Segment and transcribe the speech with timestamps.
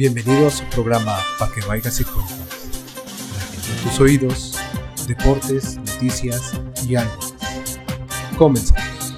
[0.00, 2.38] Bienvenido a su programa Pa' que vayas y cuentas.
[3.68, 4.58] En tus oídos,
[5.06, 7.20] deportes, noticias y algo.
[8.38, 9.14] Comenzamos.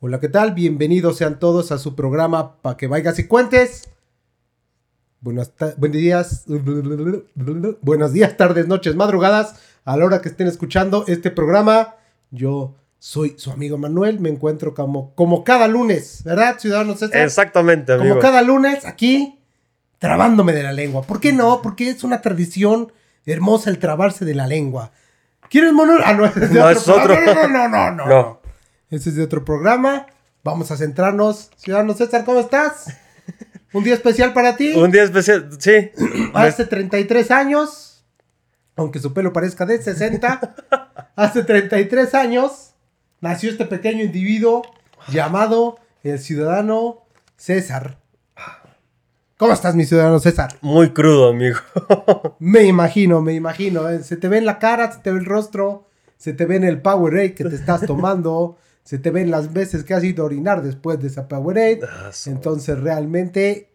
[0.00, 0.54] Hola, ¿qué tal?
[0.54, 3.90] Bienvenidos sean todos a su programa Pa' que vayas y cuentes.
[5.20, 5.52] Buenos
[5.92, 6.46] días,
[7.82, 11.96] buenos días, tardes, noches, madrugadas, a la hora que estén escuchando este programa.
[12.30, 12.74] Yo
[13.06, 16.98] soy su amigo Manuel, me encuentro como, como cada lunes, ¿verdad, ciudadanos?
[16.98, 17.20] César?
[17.20, 18.08] Exactamente, amigo.
[18.08, 19.38] Como cada lunes aquí,
[20.00, 21.02] trabándome de la lengua.
[21.02, 21.62] ¿Por qué no?
[21.62, 22.92] Porque es una tradición
[23.24, 24.90] hermosa el trabarse de la lengua.
[25.48, 26.00] ¿Quieres, Manuel?
[26.04, 27.14] Ah, no, es de No, otro es otro.
[27.14, 27.46] programa.
[27.46, 28.06] No, no, no, no, no.
[28.08, 28.40] No.
[28.90, 30.06] Ese es de otro programa.
[30.42, 31.52] Vamos a centrarnos.
[31.58, 32.92] Ciudadano César, ¿cómo estás?
[33.72, 34.72] Un día especial para ti.
[34.74, 35.92] Un día especial, sí.
[36.34, 38.04] Hace 33 años,
[38.74, 40.56] aunque su pelo parezca de 60,
[41.14, 42.65] hace 33 años
[43.20, 44.62] nació este pequeño individuo
[45.08, 47.04] llamado el ciudadano
[47.36, 47.98] César.
[49.38, 50.56] ¿Cómo estás, mi ciudadano César?
[50.62, 51.58] Muy crudo, amigo.
[52.38, 53.88] Me imagino, me imagino.
[53.90, 56.56] eh, Se te ve en la cara, se te ve el rostro, se te ve
[56.56, 60.22] en el Powerade que te estás tomando, se te ven las veces que has ido
[60.22, 61.80] a orinar después de esa Powerade.
[61.86, 63.70] Ah, Entonces, realmente,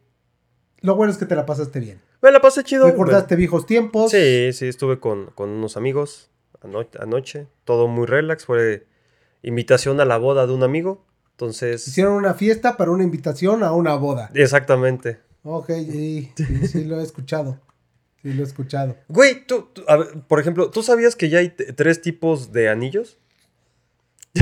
[0.79, 2.01] lo bueno es que te la pasaste bien.
[2.23, 2.87] Me la pasé chido.
[2.87, 4.09] Recordaste viejos tiempos.
[4.09, 6.31] Sí, sí, estuve con, con unos amigos
[6.63, 7.45] ano- anoche.
[7.65, 8.45] Todo muy relax.
[8.45, 8.87] Fue
[9.43, 11.05] invitación a la boda de un amigo.
[11.31, 11.87] Entonces.
[11.87, 14.29] Hicieron una fiesta para una invitación a una boda.
[14.35, 15.19] Exactamente.
[15.43, 17.59] Ok, sí, sí, sí lo he escuchado.
[18.21, 18.95] Sí lo he escuchado.
[19.07, 22.69] Güey, tú, tú- a ver, por ejemplo, ¿tú sabías que ya hay tres tipos de
[22.69, 23.17] anillos?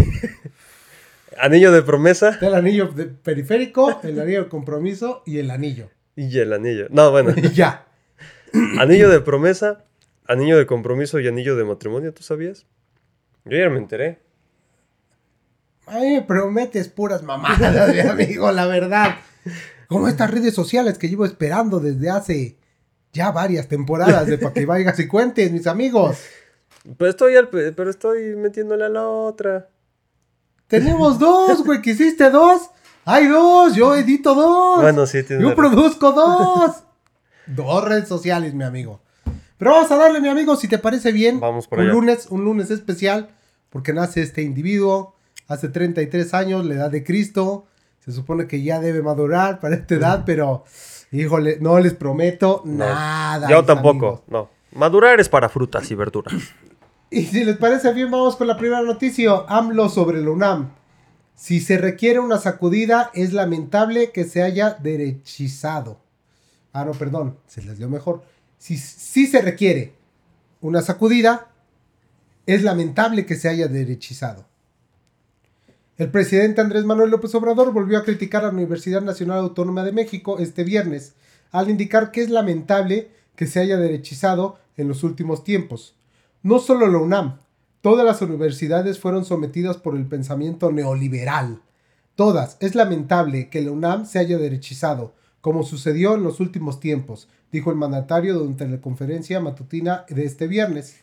[1.38, 5.90] anillo de promesa el anillo de periférico, el anillo de compromiso y el anillo.
[6.16, 6.88] y el anillo.
[6.90, 7.34] No, bueno.
[7.36, 7.86] Y ya.
[8.80, 9.86] Anillo de promesa,
[10.28, 12.66] anillo de compromiso y anillo de matrimonio, ¿tú sabías?
[13.46, 14.18] Yo ya me enteré.
[15.90, 19.16] A mí me prometes puras mamadas, mi amigo, la verdad.
[19.88, 22.58] Como estas redes sociales que llevo esperando desde hace
[23.12, 26.18] ya varias temporadas de para que vayas y cuentes, mis amigos.
[26.98, 29.68] Pero estoy, al pe- pero estoy metiéndole a la otra.
[30.68, 32.70] Tenemos dos, güey, que hiciste dos.
[33.06, 34.82] Hay dos, yo edito dos.
[34.82, 35.56] Bueno, sí, Yo razón.
[35.56, 36.84] produzco dos.
[37.48, 39.02] dos redes sociales, mi amigo.
[39.58, 41.40] Pero vamos a darle, mi amigo, si te parece bien.
[41.40, 41.94] Vamos por un allá.
[41.94, 43.30] lunes, un lunes especial,
[43.72, 45.16] porque nace este individuo
[45.50, 47.66] hace 33 años, la edad de Cristo.
[48.00, 50.64] Se supone que ya debe madurar para esta edad, pero
[51.12, 52.86] híjole, no les prometo No.
[52.86, 53.50] nada.
[53.50, 54.22] Yo tampoco, amigos.
[54.28, 54.50] no.
[54.72, 56.34] Madurar es para frutas y verduras.
[57.12, 59.32] Y si les parece bien, vamos con la primera noticia.
[59.48, 60.70] AMLO sobre la UNAM.
[61.34, 66.00] Si se requiere una sacudida, es lamentable que se haya derechizado.
[66.72, 68.22] Ah, no, perdón, se les dio mejor.
[68.60, 69.94] Si, si se requiere
[70.62, 71.48] una sacudida,
[72.46, 74.46] es lamentable que se haya derechizado.
[76.00, 79.92] El presidente Andrés Manuel López Obrador volvió a criticar a la Universidad Nacional Autónoma de
[79.92, 81.14] México este viernes,
[81.52, 85.96] al indicar que es lamentable que se haya derechizado en los últimos tiempos.
[86.42, 87.40] No solo la UNAM,
[87.82, 91.60] todas las universidades fueron sometidas por el pensamiento neoliberal.
[92.16, 92.56] Todas.
[92.62, 97.72] Es lamentable que la UNAM se haya derechizado, como sucedió en los últimos tiempos, dijo
[97.72, 101.02] el mandatario durante la conferencia matutina de este viernes.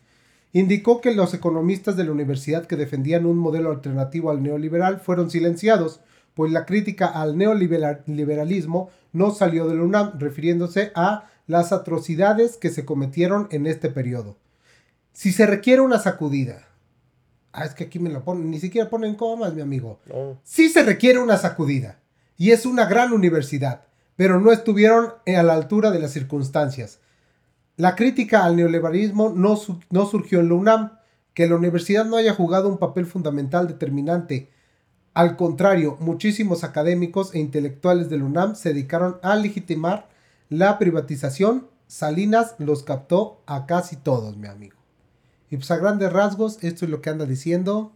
[0.56, 5.30] Indicó que los economistas de la universidad que defendían un modelo alternativo al neoliberal fueron
[5.30, 6.00] silenciados,
[6.32, 12.70] pues la crítica al neoliberalismo no salió de la UNAM, refiriéndose a las atrocidades que
[12.70, 14.38] se cometieron en este periodo.
[15.12, 16.66] Si se requiere una sacudida.
[17.52, 20.00] Ah, es que aquí me lo ponen, ni siquiera ponen comas, mi amigo.
[20.06, 20.40] No.
[20.42, 21.98] Sí se requiere una sacudida.
[22.38, 23.82] Y es una gran universidad,
[24.16, 26.98] pero no estuvieron a la altura de las circunstancias.
[27.76, 29.58] La crítica al neoliberalismo no,
[29.90, 30.98] no surgió en la UNAM,
[31.34, 34.50] que la universidad no haya jugado un papel fundamental determinante.
[35.12, 40.08] Al contrario, muchísimos académicos e intelectuales de la UNAM se dedicaron a legitimar
[40.48, 41.68] la privatización.
[41.86, 44.76] Salinas los captó a casi todos, mi amigo.
[45.50, 47.92] Y pues a grandes rasgos, esto es lo que anda diciendo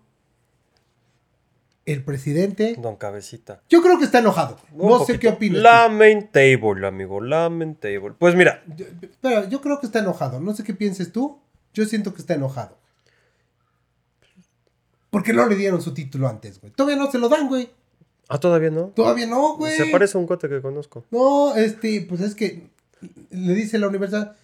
[1.86, 2.76] el presidente.
[2.78, 3.62] Don Cabecita.
[3.68, 4.58] Yo creo que está enojado.
[4.72, 5.62] Un No sé qué opinas.
[5.62, 7.20] Lamentable, amigo.
[7.20, 8.12] Lamentable.
[8.18, 10.40] Pues mira, Yo- Espera, yo creo que está enojado.
[10.40, 11.40] No sé qué pienses tú.
[11.74, 12.76] Yo siento que está enojado.
[15.10, 16.72] Porque no le dieron su título antes, güey.
[16.72, 17.70] Todavía no se lo dan, güey.
[18.28, 18.86] ah, todavía no.
[18.94, 19.76] Todavía no, güey.
[19.76, 21.04] Se parece a un cuate que conozco.
[21.10, 22.68] No, este, pues es que
[23.30, 24.36] le dice la universidad,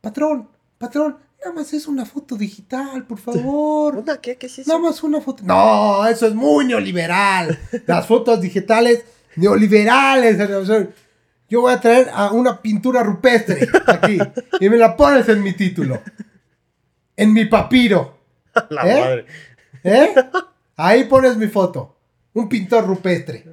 [0.00, 3.96] patrón, patrón, nada más es una foto digital, por favor.
[3.96, 4.36] ¿Una qué?
[4.36, 4.68] ¿Qué es eso?
[4.68, 5.42] Nada más una foto.
[5.44, 7.58] No, eso es muy neoliberal.
[7.86, 9.04] Las fotos digitales
[9.36, 10.38] neoliberales.
[11.48, 14.18] Yo voy a traer a una pintura rupestre aquí
[14.58, 16.00] y me la pones en mi título.
[17.14, 18.18] En mi papiro.
[18.70, 19.00] La ¿Eh?
[19.00, 19.26] madre.
[19.84, 20.14] ¿Eh?
[20.76, 21.96] Ahí pones mi foto.
[22.32, 23.44] Un pintor rupestre.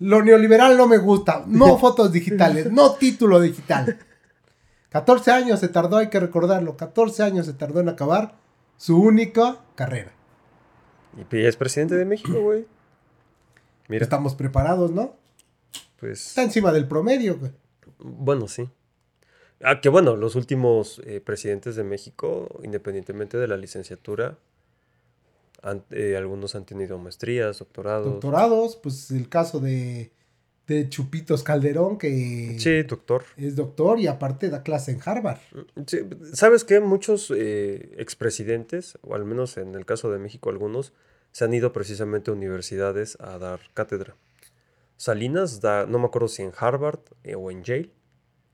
[0.00, 1.42] Lo neoliberal no me gusta.
[1.46, 3.98] No fotos digitales, no título digital.
[4.92, 6.76] 14 años se tardó, hay que recordarlo.
[6.76, 8.34] 14 años se tardó en acabar
[8.76, 10.12] su única carrera.
[11.30, 12.66] Y es presidente de México, güey.
[13.88, 14.04] Mira.
[14.04, 15.16] Estamos preparados, ¿no?
[15.98, 16.26] Pues.
[16.28, 17.52] Está encima del promedio, güey.
[17.98, 18.68] Bueno, sí.
[19.62, 24.36] Ah, que bueno, los últimos eh, presidentes de México, independientemente de la licenciatura,
[25.90, 28.06] eh, algunos han tenido maestrías, doctorados.
[28.06, 30.10] Doctorados, pues el caso de,
[30.66, 32.56] de Chupitos Calderón, que...
[32.58, 33.24] Sí, doctor.
[33.36, 35.38] Es doctor y aparte da clase en Harvard.
[35.74, 36.80] Mm, ¿Sabes qué?
[36.80, 40.92] Muchos eh, expresidentes, o al menos en el caso de México algunos,
[41.32, 44.16] se han ido precisamente a universidades a dar cátedra.
[44.96, 47.90] Salinas da, no me acuerdo si en Harvard eh, o en Yale,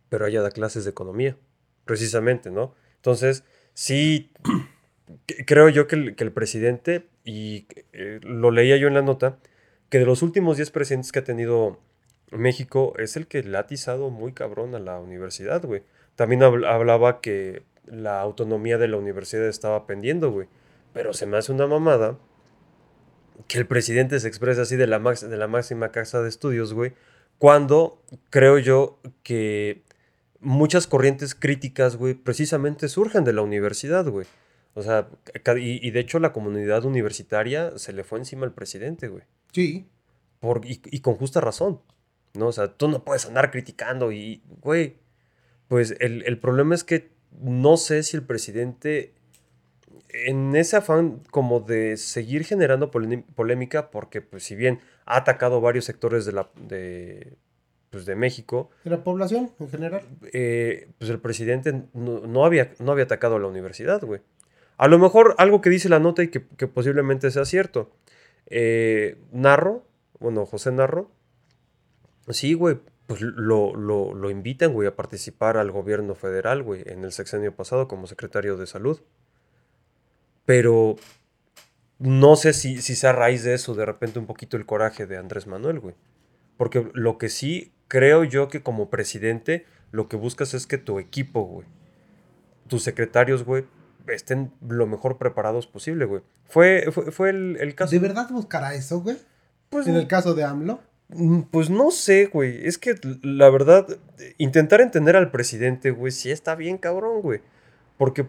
[0.09, 1.37] pero ella da clases de economía,
[1.85, 2.75] precisamente, ¿no?
[2.97, 3.45] Entonces,
[3.75, 4.33] sí,
[5.47, 9.39] creo yo que el, presidente, y eh, lo leía yo en la nota,
[9.91, 11.79] que de los últimos 10 presidentes que ha tenido
[12.31, 15.83] México es el que le ha atizado muy cabrón a la universidad, güey.
[16.17, 20.49] También hablaba que la autonomía de la universidad estaba pendiendo, güey.
[20.93, 22.19] Pero se me hace una mamada
[23.47, 26.93] que el presidente se expresa así de la, de la máxima casa de estudios, güey,
[27.39, 29.83] cuando creo yo que
[30.41, 34.27] muchas corrientes críticas, güey, precisamente surgen de la universidad, güey.
[34.75, 35.09] O sea,
[35.57, 39.25] y, de hecho la comunidad universitaria se le fue encima al presidente, güey.
[39.53, 39.87] Sí.
[40.41, 41.81] Por, y, y, con justa razón,
[42.35, 42.49] ¿no?
[42.49, 44.97] O sea, tú no puedes andar criticando y, güey,
[45.69, 47.11] pues el, el problema es que
[47.41, 49.15] no sé si el presidente
[50.11, 55.85] en ese afán como de seguir generando polémica, porque pues si bien ha atacado varios
[55.85, 57.37] sectores de, la, de,
[57.91, 58.71] pues, de México.
[58.85, 60.03] ¿De la población en general?
[60.33, 64.21] Eh, pues el presidente no, había, no había atacado a la universidad, güey.
[64.77, 67.91] A lo mejor algo que dice la nota y que, posiblemente sea cierto.
[68.47, 69.85] Eh, Narro,
[70.21, 71.11] bueno, José Narro,
[72.37, 77.05] sí, güey, pues lo, lo, lo invitan, güey, a participar al gobierno federal, güey, en
[77.05, 79.01] el sexenio pasado como secretario de salud.
[80.45, 80.97] Pero
[81.99, 85.07] no sé si, si sea a raíz de eso de repente un poquito el coraje
[85.07, 85.95] de Andrés Manuel, güey.
[86.57, 90.99] Porque lo que sí creo yo que como presidente lo que buscas es que tu
[90.99, 91.67] equipo, güey,
[92.69, 93.65] tus secretarios, güey,
[94.07, 96.23] estén lo mejor preparados posible, güey.
[96.45, 97.91] Fue, fue, el, caso.
[97.91, 99.17] ¿De verdad buscará eso, güey?
[99.71, 100.81] Pues, en el caso de AMLO.
[101.09, 102.67] Mm, pues no sé, güey.
[102.67, 103.87] Es que la verdad,
[104.39, 107.41] intentar entender al presidente, güey, sí está bien cabrón, güey.
[107.97, 108.27] Porque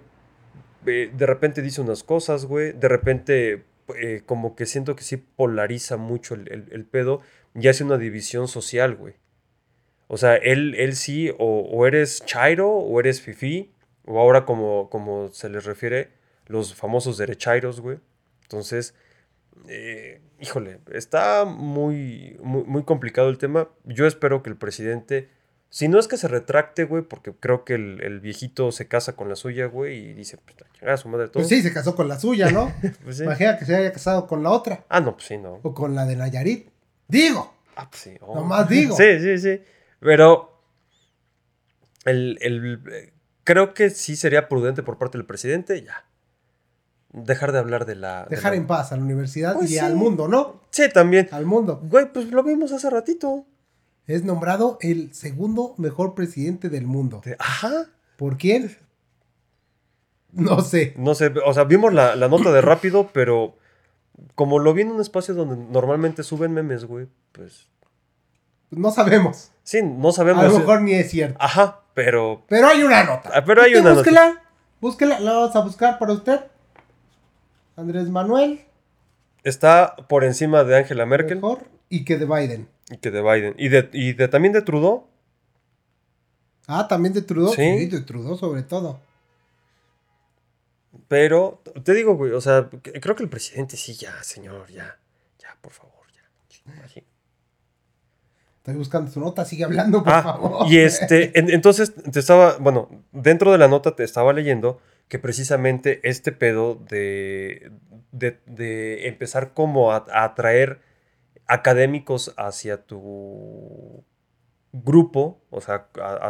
[0.85, 2.73] eh, de repente dice unas cosas, güey.
[2.73, 3.65] De repente,
[3.97, 7.21] eh, como que siento que sí polariza mucho el, pedo
[7.55, 9.15] y hace una división social, güey.
[10.07, 13.73] O sea, él, él sí, o, eres chairo, o eres fifi,
[14.05, 16.11] o ahora como, como se les refiere,
[16.47, 17.99] los famosos derechairos, güey.
[18.43, 18.95] Entonces,
[19.67, 23.69] eh, híjole, está muy, muy, muy complicado el tema.
[23.85, 25.29] Yo espero que el presidente
[25.71, 29.29] si no es que se retracte, güey, porque creo que el, viejito se casa con
[29.29, 31.33] la suya, güey, y dice, pues a su madre todo.
[31.43, 32.73] Pues sí, se casó con la suya, ¿no?
[33.03, 34.85] pues Imagina que se haya casado con la otra.
[34.89, 35.59] Ah, no, pues sí, no.
[35.61, 36.69] O con la de Nayarit.
[37.07, 37.53] Digo.
[37.75, 38.17] Ah, pues sí.
[38.21, 38.35] Oh.
[38.35, 38.95] Nomás digo.
[38.97, 39.61] Sí, sí, sí.
[39.99, 40.59] Pero
[42.05, 43.13] el, el,
[43.43, 46.03] creo que sí sería prudente por parte del presidente, ya.
[47.11, 48.27] Dejar de hablar de la...
[48.29, 50.61] Dejar en paz a la universidad pues y al mundo, ¿no?
[50.69, 51.27] Sí, también.
[51.31, 51.81] Al mundo.
[51.83, 53.45] Güey, pues lo vimos hace ratito
[54.09, 57.21] es nombrado el segundo mejor presidente del mundo.
[57.37, 57.85] Ajá.
[58.17, 58.75] ¿Por quién?
[60.31, 60.95] No sé.
[60.97, 63.55] No sé, o sea, vimos la, nota de rápido, pero
[64.33, 67.67] como lo vi en un espacio donde normalmente suben memes, güey, pues...
[68.71, 69.51] No sabemos.
[69.63, 70.43] Sí, no sabemos.
[70.43, 71.37] A lo mejor ni es cierto.
[71.39, 72.45] Ajá, pero...
[72.47, 73.29] Pero hay una nota.
[73.31, 74.43] Ah, pero hay una búsquela, nota.
[74.81, 76.39] Búsquela, la vamos a buscar para usted.
[77.79, 78.61] Andrés Manuel.
[79.43, 81.37] Está por encima de Angela Merkel.
[81.37, 82.67] Mejor y que de Biden.
[82.89, 83.55] Y que de Biden.
[83.57, 85.07] ¿Y de, y de también de Trudeau?
[86.67, 87.53] Ah, también de Trudeau.
[87.53, 88.99] Sí, de Trudeau sobre todo.
[91.07, 94.99] Pero, te digo, güey, o sea, creo que el presidente sí, ya, señor, ya,
[95.39, 97.03] ya, por favor, ya.
[98.57, 100.67] Estoy buscando su nota, sigue hablando, por ah, favor.
[100.71, 104.79] Y este, entonces te estaba, bueno, dentro de la nota te estaba leyendo
[105.09, 107.71] que precisamente este pedo de,
[108.11, 110.79] de, empezar como a atraer
[111.47, 114.05] académicos hacia tu
[114.71, 115.87] grupo, o sea,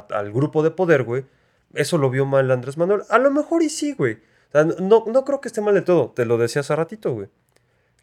[0.10, 1.26] al grupo de poder, güey,
[1.74, 3.02] eso lo vio mal Andrés Manuel.
[3.10, 4.20] A lo mejor y sí, güey.
[4.54, 6.12] no, no creo que esté mal de todo.
[6.12, 7.28] Te lo decía hace ratito, güey.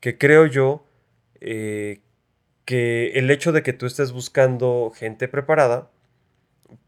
[0.00, 0.85] Que creo yo
[1.40, 2.02] eh,
[2.64, 5.90] que el hecho de que tú estés buscando gente preparada,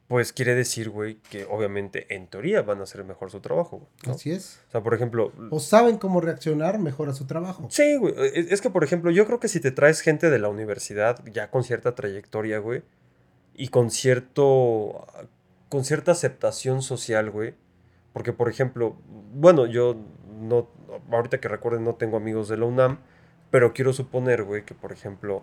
[0.09, 3.91] pues quiere decir, güey, que obviamente en teoría van a hacer mejor su trabajo, güey.
[4.07, 4.13] ¿no?
[4.15, 4.63] Así es.
[4.69, 7.69] O sea, por ejemplo, O saben cómo reaccionar mejor a su trabajo.
[7.71, 8.15] Sí, güey.
[8.35, 11.23] Es es que, por ejemplo, yo creo que si te traes gente de la universidad
[11.31, 12.83] ya con cierta trayectoria, güey,
[13.55, 15.07] y con cierto.
[15.69, 17.55] con cierta aceptación social, güey.
[18.15, 18.97] Porque, por ejemplo,
[19.35, 19.95] bueno, yo
[20.41, 20.71] no.
[21.13, 23.01] ahorita que recuerden, no tengo amigos de la UNAM,
[23.51, 25.43] pero quiero suponer, güey, que, por ejemplo,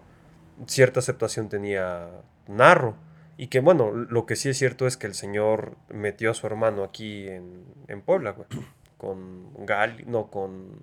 [0.66, 2.10] cierta aceptación tenía
[2.48, 2.96] Narro.
[3.38, 6.48] Y que, bueno, lo que sí es cierto es que el señor metió a su
[6.48, 8.48] hermano aquí en, en Puebla, güey.
[8.98, 10.82] Con Gal, no, con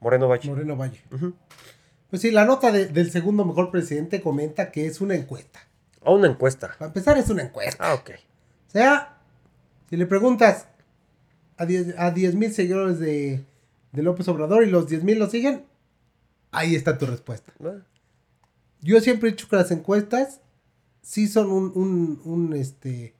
[0.00, 0.48] Moreno Valle.
[0.48, 1.00] Moreno Valle.
[2.08, 5.60] Pues sí, la nota de- del segundo mejor presidente comenta que es una encuesta.
[6.02, 6.68] A una encuesta.
[6.78, 7.76] Para empezar, es una encuesta.
[7.86, 8.10] Ah, ok.
[8.68, 9.18] O sea,
[9.90, 10.68] si le preguntas
[11.56, 13.44] a 10 a 10 mil seguidores de,
[13.92, 15.64] de López Obrador y los 10 mil lo siguen,
[16.50, 17.52] ahí está tu respuesta.
[17.62, 17.78] Ah,
[18.80, 20.40] Yo siempre he dicho que las encuestas
[21.04, 23.14] sí son un, un, un, este,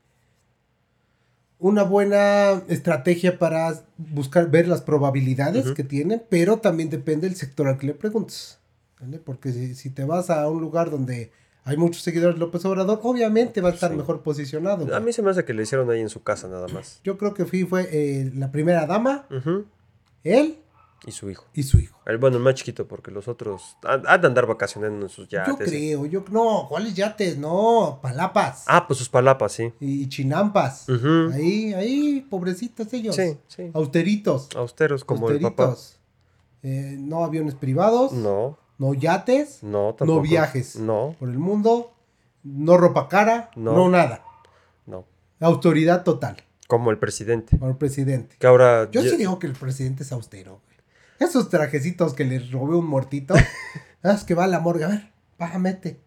[1.59, 7.69] una buena estrategia para buscar, ver las probabilidades que tienen, pero también depende del sector
[7.69, 8.59] al que le preguntes.
[9.01, 9.19] ¿vale?
[9.19, 11.31] Porque si, si te vas a un lugar donde
[11.65, 13.97] hay muchos seguidores de López Obrador, obviamente va a estar Sí.
[13.97, 14.95] mejor posicionado.
[14.95, 17.01] A mí se me hace que le hicieron ahí en su casa nada más.
[17.05, 19.27] Yo creo que fui, fue eh, la primera dama,
[20.25, 20.57] él
[21.07, 21.45] Y su hijo.
[21.53, 21.99] y su hijo.
[22.07, 25.29] El, bueno, el más chiquito, porque los otros han, han de andar vacacionando en sus
[25.29, 25.59] yates.
[25.59, 27.37] yo creo, yo no, ¿cuáles yates?
[27.37, 28.65] No, palapas.
[28.67, 29.73] Ah, pues sus palapas, sí.
[29.81, 30.87] y chinampas.
[31.33, 33.17] Ahí, ahí, pobrecitos ellos.
[33.17, 33.71] Sí, sí.
[33.75, 34.49] Austeritos.
[34.57, 35.77] Austeros como el papá.
[36.63, 40.23] Eh, no aviones privados, no, No, yates, no, tampoco.
[40.23, 40.77] viajes.
[40.77, 41.93] No, por el mundo,
[42.43, 43.89] no ropa cara, no, No.
[43.91, 44.25] nada.
[44.87, 45.05] no.
[45.41, 47.59] Autoridad total Como el presidente.
[47.59, 48.37] por el presidente.
[48.39, 48.89] Que ahora.
[48.91, 50.63] Yo ya- sí digo que el presidente es austero.
[51.19, 53.35] Esos trajecitos que le robé un muertito.
[54.03, 54.85] ah, es que va a la morgue.
[54.85, 56.01] A ver, bájamete.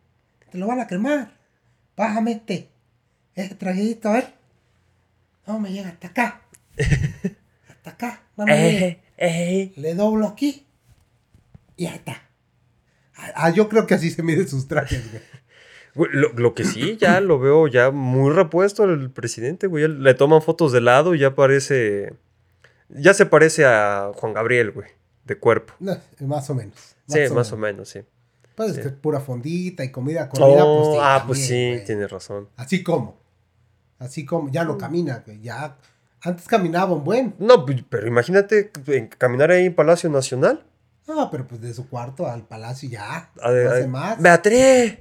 [0.51, 1.37] Te lo van a cremar.
[1.95, 2.69] Bájamete.
[3.35, 4.33] Ese trajecito, a ver.
[5.45, 6.41] No me llega hasta acá.
[7.69, 8.21] Hasta acá.
[8.35, 8.87] No me.
[8.87, 9.73] Eh, eh.
[9.77, 10.65] Le doblo aquí.
[11.77, 12.23] Y ahí está.
[13.15, 15.23] Ah, ah, yo creo que así se miden sus trajes, güey.
[16.11, 19.83] Lo, lo que sí, ya lo veo ya muy repuesto el presidente, güey.
[19.83, 22.13] Ya Le toman fotos de lado y ya parece.
[22.89, 24.96] Ya se parece a Juan Gabriel, güey.
[25.27, 25.73] De cuerpo.
[25.79, 26.95] No, más o menos.
[27.07, 27.99] Sí, más o menos, sí.
[28.55, 28.89] Pues es sí.
[29.01, 30.99] pura fondita y comida, comida, Oh, pues sí.
[31.01, 31.85] ah, pues también, sí, güey.
[31.85, 32.49] tienes razón.
[32.55, 33.19] Así como.
[33.99, 34.49] Así como.
[34.49, 34.67] Ya Mm.
[34.67, 35.41] no camina, güey.
[35.41, 35.77] Ya.
[36.21, 37.35] Antes caminaba un buen.
[37.37, 38.71] No, pues, pero imagínate
[39.17, 40.65] caminar ahí en Palacio Nacional.
[41.07, 43.29] No, pero pues de su cuarto al palacio ya.
[43.41, 44.21] A no a hace ver, más.
[44.21, 44.97] Beatriz,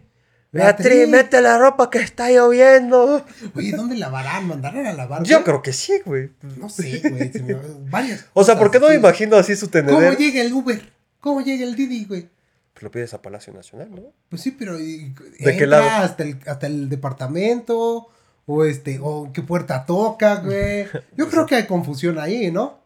[0.52, 3.24] Beatriz, mete la ropa que está lloviendo.
[3.54, 4.46] Oye, ¿dónde lavarán?
[4.46, 5.22] ¿Mandarán a lavar?
[5.24, 5.44] Yo güey?
[5.44, 6.30] creo que sí, güey.
[6.58, 7.30] No sé, güey.
[7.32, 7.56] se me-
[7.90, 10.16] Varias O sea, ¿por qué no me imagino así su ¿Cómo tenedor?
[10.16, 10.80] llega el Uber?
[11.20, 12.28] ¿Cómo llega el Didi, güey?
[12.72, 14.02] Pues lo pides a Palacio Nacional, ¿no?
[14.28, 15.88] Pues sí, pero ¿De qué lado?
[15.88, 18.08] Hasta el, hasta el departamento.
[18.48, 20.86] O este, o qué puerta toca, güey.
[21.16, 22.78] Yo creo que hay confusión ahí, ¿no?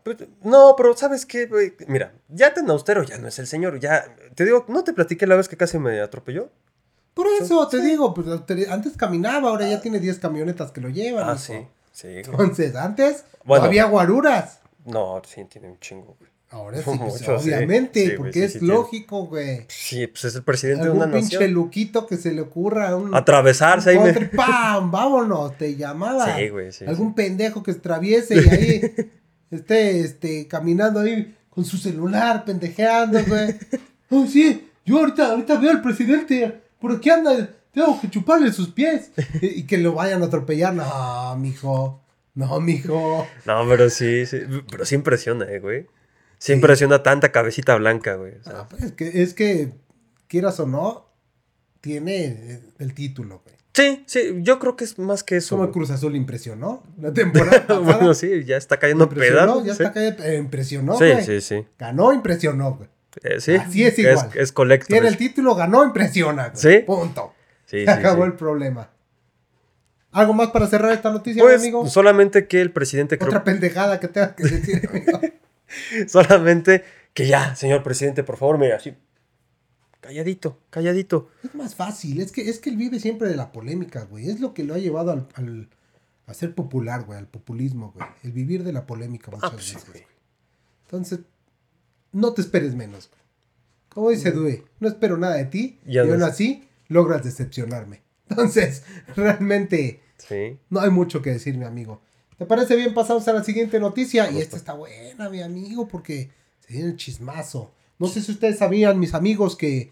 [0.43, 1.75] No, pero ¿sabes qué, güey?
[1.87, 3.79] Mira, ya tan austero ya no es el señor.
[3.79, 6.51] Ya, te digo, ¿no te platiqué la vez que casi me atropelló?
[7.15, 10.89] Por eso te digo, pues te- antes caminaba, ahora ya tiene 10 camionetas que lo
[10.89, 11.25] llevan.
[11.29, 11.39] Ah, hijo.
[11.41, 11.55] sí.
[11.93, 12.09] Sí.
[12.09, 13.65] Entonces, antes Bueno.
[13.65, 14.61] no había guaruras.
[14.87, 16.31] No, sí, tiene un chingo, güey.
[16.51, 19.67] Ahora sí, pues, Mucho, obviamente, Sí, porque sí, es lógico, güey.
[19.69, 21.53] Sí, pues es el presidente de una Algún pinche nación.
[21.53, 23.97] luquito que se le ocurra un Atravesarse ahí.
[23.97, 24.91] un me- contra y ¡pam!
[24.91, 26.37] Vámonos, te llamaba.
[26.37, 26.87] Sí, güey, sí.
[26.87, 29.11] Algún pendejo que se traviese y ahí
[29.51, 33.57] esté este, caminando ahí con su celular, pendejeando, güey.
[34.13, 38.71] Oh, sí, yo ahorita, ahorita veo al presidente, por aquí anda, tengo que chuparle sus
[38.71, 39.11] pies.
[39.41, 40.75] Y, que lo vayan a atropellar.
[40.75, 42.03] No, mijo.
[42.35, 43.27] No, mijo.
[43.45, 44.41] No, pero sí, sí.
[44.71, 45.87] Pero sí impresiona, eh, güey.
[46.39, 48.35] Sí, impresiona tanta cabecita blanca, güey.
[48.37, 49.73] o sea, Ah, pues, es, que, es que,
[50.27, 51.07] quieras o no,
[51.81, 53.57] tiene eh, el título, güey.
[53.73, 55.57] Sí, sí, yo creo que es más que eso.
[55.57, 55.71] Como el.
[55.71, 59.83] Cruz Azul impresionó la temporada bueno, sí, ya está cayendo impresionó, ya sí.
[59.83, 61.25] está cayendo, eh, impresionó, sí, güey.
[61.25, 61.67] sí, sí.
[61.79, 62.89] Ganó, impresionó, güey.
[63.23, 63.55] Eh, sí.
[63.57, 64.31] Así es igual.
[64.35, 64.87] Es, es.
[64.87, 66.57] Tiene el título, ganó, impresiona, güey.
[66.57, 66.79] ¿Sí?
[66.87, 67.35] Punto.
[67.67, 68.29] Sí, Se sí, acabó sí.
[68.31, 68.91] el problema.
[70.13, 71.89] ¿Algo más para cerrar esta noticia, Pues mi amigo?
[71.89, 75.21] solamente que el presidente creo Otra pendejada que tengas que decir, amigo.
[76.09, 78.97] solamente que ya, señor presidente, por favor, mira, así
[80.01, 81.29] calladito, calladito.
[81.45, 84.31] Es más fácil, es que, es que él vive siempre de la polémica, güey.
[84.31, 85.69] Es lo que lo ha llevado al, al-
[86.27, 88.07] a ser popular, güey, al populismo, güey.
[88.25, 89.89] El vivir de la polémica muchas Ah, pues veces.
[89.91, 90.05] güey.
[90.87, 91.21] Entonces,
[92.13, 93.11] no te esperes menos.
[93.91, 98.03] Como dice Due, no espero nada de ti y no aún así logras decepcionarme.
[98.29, 98.83] Entonces,
[99.17, 100.59] realmente Sí.
[100.69, 102.01] no hay mucho que decir, mi amigo.
[102.39, 102.95] ¿Te parece bien?
[102.95, 104.31] Pasamos a la siguiente noticia.
[104.31, 107.73] Y esta está buena, mi amigo, porque se viene el chismazo.
[107.99, 109.91] No sé si ustedes sabían, mis amigos, que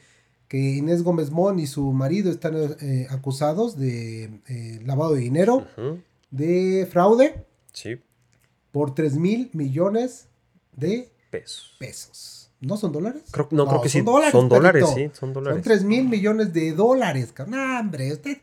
[0.48, 5.66] que Inés Gómez Mon y su marido están eh, acusados de eh, lavado de dinero,
[6.30, 7.44] de fraude,
[7.74, 8.00] Sí,
[8.72, 10.28] por 3 mil millones
[10.74, 11.76] de pesos.
[11.78, 12.50] pesos.
[12.60, 13.22] ¿No son dólares?
[13.30, 13.98] Creo, no, creo que sí.
[13.98, 14.32] son dólares.
[14.32, 15.56] son dólares, sí, son dólares.
[15.56, 17.56] Son 3 mil millones de dólares, cabrón.
[17.56, 18.38] No, hombre, usted,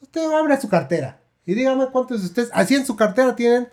[0.00, 3.68] usted abre su cartera y dígame cuántos de ustedes, así en su cartera tienen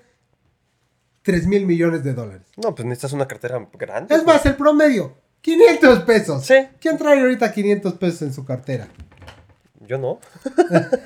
[1.22, 2.48] 3 mil millones de dólares.
[2.56, 4.16] No, pues necesitas una cartera grande.
[4.16, 6.46] Es más, el promedio, 500 pesos.
[6.46, 6.56] Sí.
[6.80, 8.88] ¿Quién trae ahorita 500 pesos en su cartera?
[9.82, 10.20] Yo no.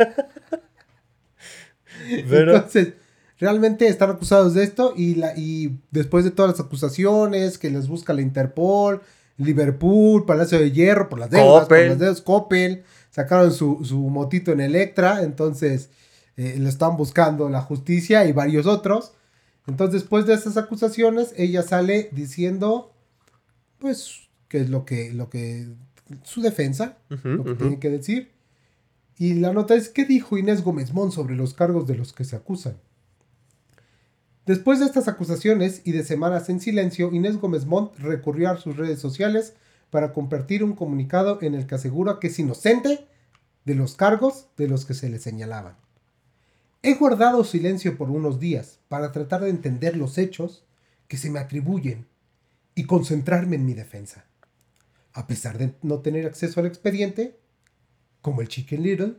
[2.29, 2.93] Pero, Entonces,
[3.41, 7.87] realmente están acusados de esto y, la, y después de todas las acusaciones que les
[7.87, 9.01] busca la Interpol,
[9.37, 14.51] Liverpool, Palacio de Hierro, por las deudas, por las deudas, Coppel, sacaron su, su motito
[14.51, 15.89] en Electra, entonces
[16.37, 19.13] eh, lo están buscando la justicia y varios otros.
[19.65, 22.93] Entonces, después de estas acusaciones, ella sale diciendo,
[23.79, 25.67] pues, que es lo que, lo que,
[26.23, 28.31] su defensa, lo que tiene que decir.
[29.17, 32.23] Y la nota es, ¿qué dijo Inés Gómez Mon sobre los cargos de los que
[32.23, 32.77] se acusan?
[34.45, 38.75] Después de estas acusaciones y de semanas en silencio, Inés Gómez Montt recurrió a sus
[38.75, 39.53] redes sociales
[39.91, 43.05] para compartir un comunicado en el que asegura que es inocente
[43.65, 45.75] de los cargos de los que se le señalaban.
[46.81, 50.65] He guardado silencio por unos días para tratar de entender los hechos
[51.07, 52.07] que se me atribuyen
[52.73, 54.25] y concentrarme en mi defensa.
[55.13, 57.37] A pesar de no tener acceso al expediente,
[58.21, 59.17] como el Chicken Little,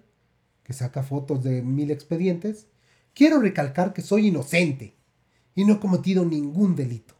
[0.64, 2.66] que saca fotos de mil expedientes,
[3.14, 4.96] quiero recalcar que soy inocente
[5.54, 7.14] y no he cometido ningún delito.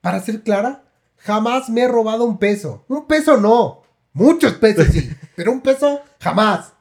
[0.00, 0.84] Para ser clara,
[1.16, 2.84] jamás me he robado un peso.
[2.88, 3.82] Un peso no.
[4.12, 6.72] Muchos pesos sí, pero un peso jamás.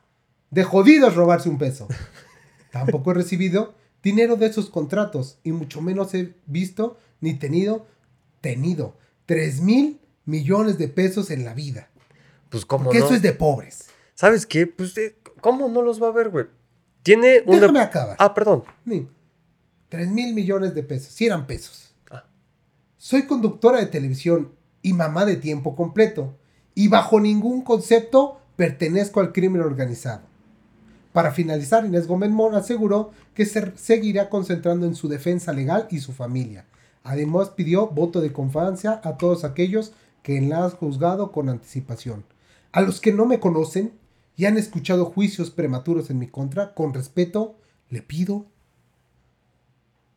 [0.51, 1.87] De jodido es robarse un peso.
[2.71, 7.87] Tampoco he recibido dinero de esos contratos y mucho menos he visto ni tenido,
[8.41, 8.95] tenido
[9.25, 11.89] 3 mil millones de pesos en la vida.
[12.49, 13.05] Pues, ¿cómo Porque no?
[13.05, 13.89] eso es de pobres.
[14.13, 14.67] ¿Sabes qué?
[14.67, 16.45] Pues, eh, ¿cómo no los va a ver, güey?
[17.03, 17.59] Tiene un...
[17.59, 18.15] Déjame acabar.
[18.19, 18.63] Ah, perdón.
[18.85, 19.07] Ni
[19.89, 21.13] 3 mil millones de pesos.
[21.13, 21.93] Si eran pesos.
[22.11, 22.25] Ah.
[22.97, 24.51] Soy conductora de televisión
[24.81, 26.35] y mamá de tiempo completo.
[26.73, 30.21] Y bajo ningún concepto pertenezco al crimen organizado.
[31.13, 35.99] Para finalizar, Inés Gómez Mora aseguró que se seguirá concentrando en su defensa legal y
[35.99, 36.65] su familia.
[37.03, 39.93] Además pidió voto de confianza a todos aquellos
[40.23, 42.25] que la han juzgado con anticipación.
[42.71, 43.93] A los que no me conocen
[44.35, 47.55] y han escuchado juicios prematuros en mi contra, con respeto,
[47.89, 48.47] le pido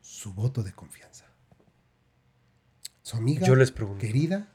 [0.09, 1.27] su voto de confianza.
[3.03, 4.01] Su amiga, Yo les pregunto.
[4.01, 4.49] querida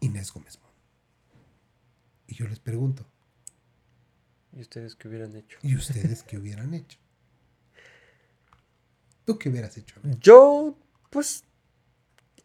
[0.00, 0.74] Inés Gómez Mont.
[2.26, 3.06] Y yo les pregunto,
[4.52, 5.58] ¿Y ustedes qué hubieran hecho?
[5.62, 6.98] ¿y ustedes qué hubieran hecho?
[9.24, 10.00] ¿Tú qué hubieras hecho?
[10.02, 10.18] amigo?
[10.20, 10.78] Yo,
[11.10, 11.44] pues,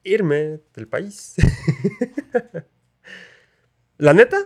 [0.04, 1.36] irme del país.
[3.98, 4.38] La neta,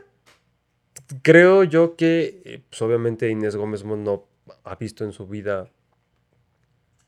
[1.22, 4.28] creo yo que, eh, pues obviamente Inés Gómez Mont no
[4.64, 5.72] ha visto en su vida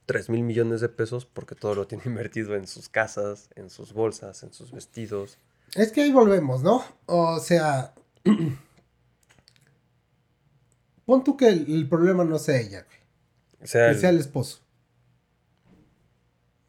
[0.07, 3.93] 3 mil millones de pesos porque todo lo tiene invertido en sus casas, en sus
[3.93, 5.37] bolsas, en sus vestidos.
[5.75, 6.83] Es que ahí volvemos, ¿no?
[7.05, 7.93] O sea,
[11.05, 14.61] pon tú que el, el problema no sea ella, güey, sea, que sea el esposo.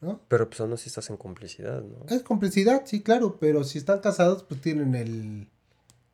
[0.01, 0.20] ¿No?
[0.29, 2.07] pero pues aún así estás en complicidad, ¿no?
[2.09, 5.48] Es complicidad, sí, claro, pero si están casados, pues tienen el,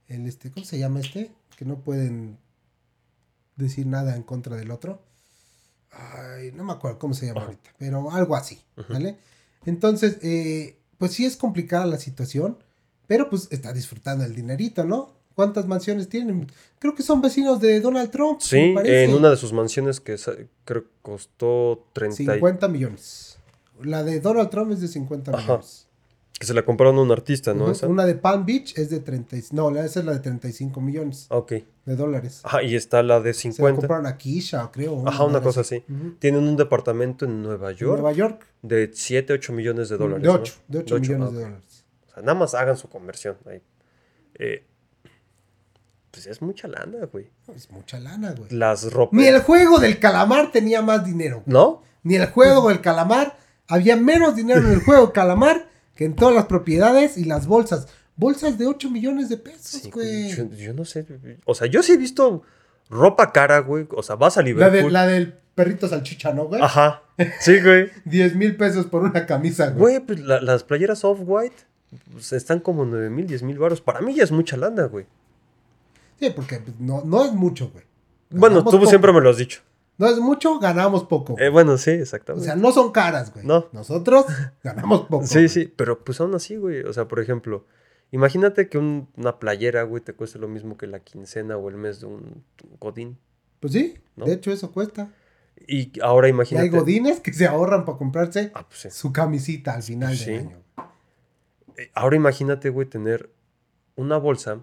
[0.08, 1.30] el este, ¿cómo se llama este?
[1.58, 2.38] Que no pueden
[3.56, 5.02] decir nada en contra del otro.
[5.96, 7.46] Ay, no me acuerdo cómo se llama Ajá.
[7.50, 8.60] ahorita, pero algo así.
[8.88, 9.16] ¿vale?
[9.66, 12.58] Entonces, eh, pues sí es complicada la situación,
[13.06, 15.12] pero pues está disfrutando el dinerito, ¿no?
[15.34, 16.46] ¿Cuántas mansiones tienen?
[16.78, 18.40] Creo que son vecinos de Donald Trump.
[18.40, 20.16] Sí, en una de sus mansiones que
[20.64, 23.38] creo que costó 30 y- 50 millones.
[23.82, 25.40] La de Donald Trump es de 50 Ajá.
[25.40, 25.83] millones.
[26.38, 27.64] Que se la compraron a un artista, ¿no?
[27.64, 27.86] Ujú, Esa?
[27.86, 29.36] Una de Palm Beach es de 30.
[29.36, 31.52] y- No, esa es la de 35 millones Ah, Ok.
[31.86, 32.40] de dólares.
[32.42, 33.76] Ajá, y está la de Se la 50.
[33.80, 35.06] compraron a Kisha, creo.
[35.06, 35.84] Ajá, una cosa así.
[36.18, 38.46] Tienen un departamento en Nueva York Nueva York.
[38.62, 40.22] de 7, 8 millones de dólares.
[40.22, 40.34] de ¿no?
[40.34, 41.84] 8, de 8 millones ah, de dólares.
[42.08, 43.62] O sea, nada más hagan su conversión ahí.
[44.36, 44.66] Eh,
[46.10, 47.30] pues es mucha lana, güey.
[47.54, 48.50] Es mucha lana, güey.
[48.50, 49.18] Las ropas.
[49.18, 51.42] Ni el juego del calamar tenía más dinero.
[51.44, 51.52] güey.
[51.54, 51.82] ¿No?
[52.02, 53.36] Ni el juego del calamar.
[53.66, 57.88] Había menos dinero en el juego calamar que en todas las propiedades y las bolsas.
[58.16, 60.30] Bolsas de 8 millones de pesos, Sí, güey.
[60.34, 61.04] Yo, yo no sé.
[61.46, 62.42] O sea, yo sí he visto
[62.88, 63.86] ropa cara, güey.
[63.90, 64.82] O sea, vas a La, Liverpool.
[64.84, 66.60] de- la del perrito salchicha, ¿no, güey?
[66.62, 67.02] Ajá.
[67.40, 67.90] Sí, güey.
[68.04, 69.78] 10 mil pesos por una camisa, güey.
[69.78, 71.54] Güey, pues la- las playeras off-white
[72.12, 73.80] pues, están como 9 mil, 10 mil baros.
[73.80, 75.06] Para mí ya es mucha lana, güey.
[76.20, 77.84] Sí, porque pues, no, no es mucho, güey.
[78.30, 78.88] Bueno, Ganamos tú poco.
[78.90, 79.60] siempre me lo has dicho.
[79.98, 81.36] No es mucho, ganamos poco.
[81.38, 82.46] Eh, bueno, sí, o exactamente.
[82.46, 83.46] sea, no son caras, güey.
[83.46, 83.68] No.
[83.72, 84.26] Nosotros
[84.62, 85.26] ganamos poco.
[85.26, 85.48] sí, güey.
[85.48, 86.82] sí, pero pues aún así, güey.
[86.82, 87.66] O sea, por ejemplo,
[88.10, 91.76] Imagínate que un- una playera, güey, te cueste lo mismo que la quincena o el
[91.76, 92.44] mes de un
[92.78, 93.18] godín.
[93.58, 94.24] Pues sí, ¿No?
[94.26, 95.10] de hecho eso cuesta.
[95.66, 96.68] Y ahora Y hay imagínate...
[96.68, 98.90] godines que se ahorran para comprarse Ah, pues sí.
[98.92, 100.30] su camisita al final Sí.
[100.30, 100.62] del año.
[101.76, 103.30] Eh, Ahora imagínate, güey, tener
[103.96, 104.60] una bolsa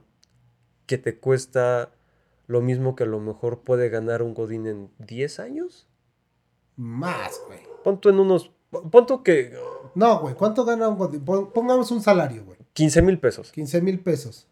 [0.85, 1.91] que te cuesta
[2.51, 5.87] lo mismo que a lo mejor puede ganar un godín en 10 años.
[6.75, 7.59] Más, güey.
[7.83, 8.51] Pon tú en unos...
[8.69, 9.53] Pon tú que
[9.95, 11.23] No, güey, ¿cuánto gana un godín?
[11.25, 12.57] Pon- Pongamos un salario, güey.
[12.73, 13.51] 15 mil pesos.
[13.51, 14.47] 15 mil pesos.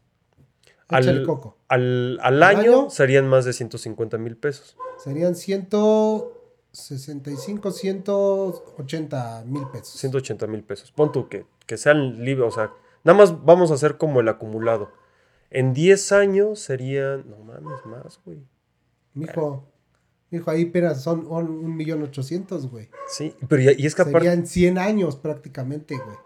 [0.90, 1.58] Al- coco.
[1.68, 2.90] Al, al ¿Al año, año?
[2.90, 4.76] serían más de 150 mil pesos.
[4.98, 10.00] Serían 165, 180 mil pesos.
[10.00, 10.92] 180 mil pesos.
[10.92, 14.28] Pon tú que, que sean libres, o sea, nada más vamos a hacer como el
[14.30, 14.92] acumulado.
[15.52, 18.40] En 10 años serían, no mames, más, güey.
[19.14, 19.66] Mijo,
[20.30, 22.90] mijo, ahí apenas son un, millón ochocientos, güey.
[23.08, 26.18] Sí, pero ya- y es que aparte, Serían 100 años prácticamente, güey.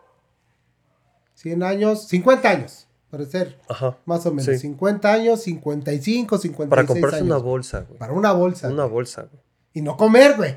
[1.36, 4.46] 100 años, 50 años, para ser ajá, más o menos.
[4.46, 4.58] Sí.
[4.58, 7.28] 50 años, 55, 56 para comprarse años.
[7.28, 7.98] una bolsa, güey.
[8.00, 8.68] Para una bolsa.
[8.68, 8.94] Una güey.
[8.94, 9.42] bolsa, güey.
[9.74, 10.56] Y no comer, güey.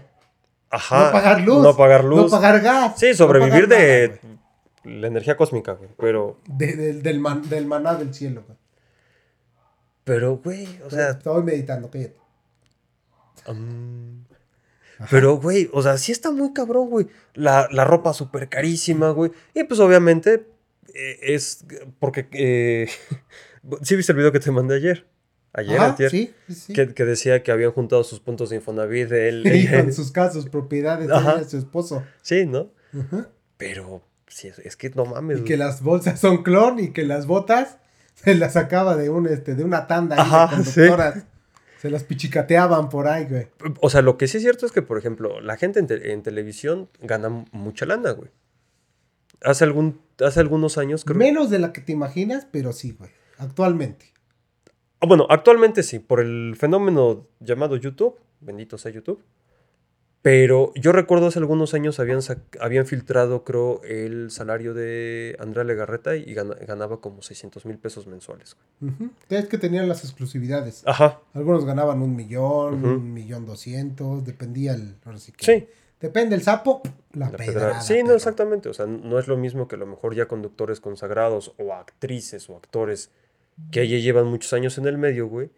[0.70, 1.06] Ajá.
[1.06, 1.62] No pagar luz.
[1.62, 2.22] No pagar luz.
[2.24, 2.98] No pagar gas.
[2.98, 4.40] Sí, no sobrevivir pagar de nada.
[4.86, 5.90] La energía cósmica, güey.
[5.98, 8.58] Pero, De- del, del, man- del maná del cielo, güey.
[10.04, 12.16] pero, güey, o sea, Estoy meditando, cállate.
[15.10, 17.06] Pero, güey, o sea, sí está muy cabrón, güey.
[17.34, 19.30] La, la ropa súper carísima, güey.
[19.54, 20.46] Y pues obviamente
[20.94, 21.64] eh, es
[21.98, 22.28] porque...
[22.32, 22.88] eh,
[23.82, 25.06] sí viste el video que te mandé ayer.
[25.52, 26.72] Ayer, Ajá, antier, sí, sí.
[26.74, 29.46] Que, que decía que habían juntado sus puntos de Infonavit de él.
[29.46, 31.08] Y con sus casas, propiedades,
[31.46, 32.02] y su esposo.
[32.20, 32.70] Sí, ¿no?
[32.98, 33.28] Ajá.
[33.56, 35.40] Pero, sí, es, que no mames.
[35.40, 37.78] Y que las bolsas son clon y que las botas
[38.14, 41.24] se las sacaba de un este de una tanda Ajá, de conductoras.
[41.80, 43.48] Se las pichicateaban por ahí, güey.
[43.80, 46.12] O sea, lo que sí es cierto es que, por ejemplo, la gente en, te-
[46.12, 48.30] en televisión gana mucha lana, güey.
[49.42, 53.10] Hace, algún, hace algunos años, creo Menos de la que te imaginas, pero sí, güey.
[53.36, 54.06] Actualmente.
[55.00, 59.22] Ah, Bueno, actualmente sí, por el fenómeno llamado YouTube, bendito sea YouTube.
[60.26, 62.18] Pero yo recuerdo hace algunos años habían,
[62.58, 68.08] habían filtrado, creo, el salario de Andrea Legarreta y gana- ganaba como 600 mil pesos
[68.08, 68.56] mensuales.
[68.80, 69.10] Ujú.
[69.28, 70.82] Es que tenían las exclusividades.
[70.84, 74.96] Ajá, Algunos ganaban un millón, un millón doscientos, dependía el.
[75.04, 75.44] Ahora sí que.
[75.44, 75.68] sí.
[76.00, 77.80] Depende el sapo, la, la pedrada.
[77.80, 78.68] Sí, no, exactamente.
[78.68, 82.50] O sea, no es lo mismo que a lo mejor ya conductores consagrados o actrices
[82.50, 83.12] o actores
[83.70, 85.50] que ya llevan muchos años en el medio, güey.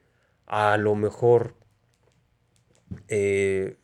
[0.46, 1.54] A lo mejor,
[3.09, 3.78] eh,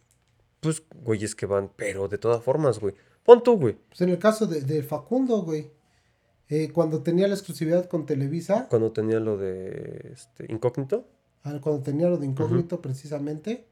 [0.64, 2.94] pues, güeyes que van, pero de todas formas, güey.
[3.22, 3.74] Pon tú, güey.
[3.88, 5.70] Pues en el caso de, de Facundo, güey.
[6.48, 11.06] eh, cuando tenía la exclusividad con Televisa, Cuando tenía lo de este, incógnito.
[11.44, 13.66] ah, cuando tenía lo de incógnito precisamente,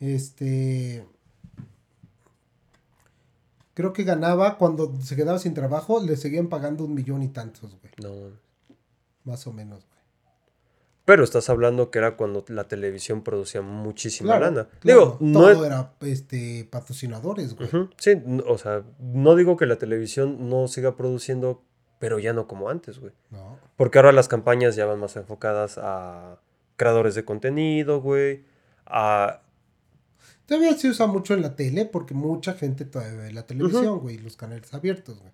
[0.00, 1.06] este.
[3.74, 7.76] Creo que ganaba, cuando se quedaba sin trabajo, le seguían pagando un millón y tantos,
[7.80, 7.92] güey.
[8.02, 8.30] No.
[9.24, 9.93] Más o menos, güey.
[11.04, 14.68] Pero estás hablando que era cuando la televisión producía muchísima Claro, lana.
[14.80, 15.66] claro, Digo, no todo es.
[15.66, 17.68] era este, patrocinadores, güey.
[17.98, 18.12] Sí,
[18.46, 21.62] o sea, no digo que la televisión no siga produciendo,
[21.98, 23.12] pero ya no como antes, güey.
[23.30, 23.58] No.
[23.76, 26.40] Porque ahora las campañas ya van más enfocadas a
[26.76, 28.44] creadores de contenido, güey.
[28.86, 29.40] A.
[30.46, 34.18] Todavía se usa mucho en la tele porque mucha gente todavía ve la televisión, güey,
[34.18, 35.32] los canales abiertos, güey.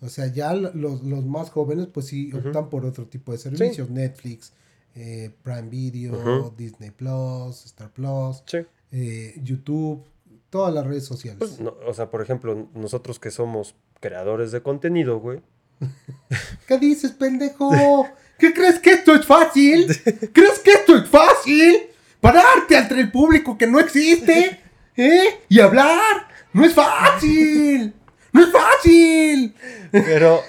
[0.00, 3.90] O sea, ya los, los más jóvenes, pues sí, optan por otro tipo de servicios.
[3.90, 4.52] Netflix,
[4.98, 6.54] eh, Prime Video.
[6.56, 8.58] Disney Plus, Star Plus, Sí.
[8.92, 10.04] eh, YouTube,
[10.50, 11.38] todas las redes sociales.
[11.38, 15.40] Pues, no, o sea, por ejemplo, nosotros que somos creadores de contenido, güey.
[16.66, 18.08] ¿Qué dices, pendejo?
[18.38, 19.86] ¿Qué crees que esto es fácil?
[20.32, 21.76] ¿Crees que esto es fácil?
[22.20, 24.60] Pararte ante el público que no existe,
[24.96, 25.40] ¿eh?
[25.48, 26.28] Y hablar.
[26.52, 27.94] No es fácil.
[28.32, 29.54] No es fácil.
[29.92, 30.42] Pero,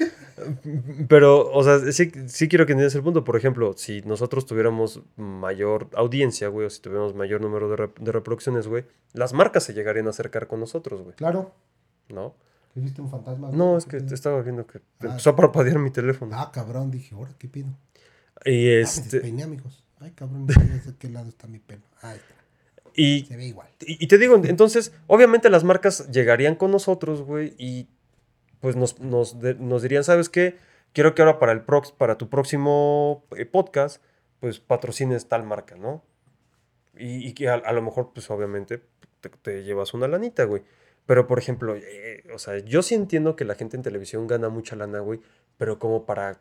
[1.07, 3.23] pero, o sea, sí, sí quiero que entiendas el punto.
[3.23, 7.99] Por ejemplo, si nosotros tuviéramos mayor audiencia, güey, o si tuviéramos mayor número de, rep-
[7.99, 11.53] de reproducciones, güey, las marcas se llegarían a acercar con nosotros, güey, Claro.
[12.09, 12.35] ¿no?
[12.73, 13.49] ¿Que ¿Viste un fantasma?
[13.51, 15.07] No, es que te estaba viendo que Ah.
[15.07, 16.31] empezó a parpadear mi teléfono.
[16.35, 17.67] Ah, cabrón, dije, ahora, ¿qué pido?
[18.45, 19.83] Y Ah, me este, amigos.
[19.99, 20.53] Ay, cabrón, de
[20.97, 21.81] qué lado está mi pelo.
[22.01, 22.35] Ahí está.
[22.95, 23.67] y, Se ve igual.
[23.81, 27.87] y y te digo, entonces, obviamente las marcas llegarían con nosotros, güey, y
[28.59, 30.57] pues nos, nos, nos dirían, ¿sabes qué?
[30.93, 34.03] Quiero que ahora para, el prox, para tu próximo eh, podcast,
[34.39, 36.03] pues patrocines tal marca, ¿no?
[36.97, 38.81] Y, y que a, a lo mejor, pues obviamente,
[39.21, 40.63] te, te llevas una lanita, güey.
[41.09, 44.49] Pero, por ejemplo, eh, o sea, yo sí entiendo que la gente en televisión gana
[44.49, 45.19] mucha lana, güey,
[45.57, 46.39] pero como para...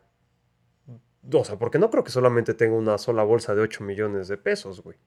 [1.33, 4.37] O sea, porque no creo que solamente tenga una sola bolsa de 8 millones de
[4.37, 4.97] pesos, güey.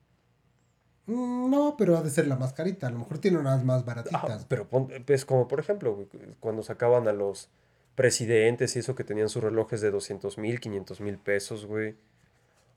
[1.07, 2.87] Mm, No, pero ha de ser la más carita.
[2.87, 4.23] A lo mejor tiene unas más baratitas.
[4.25, 4.69] Ajá, pero
[5.09, 6.07] es como, por ejemplo,
[6.41, 7.49] cuando sacaban a los
[7.95, 11.97] presidentes y eso que tenían sus relojes de 200 mil, 500 mil pesos, güey.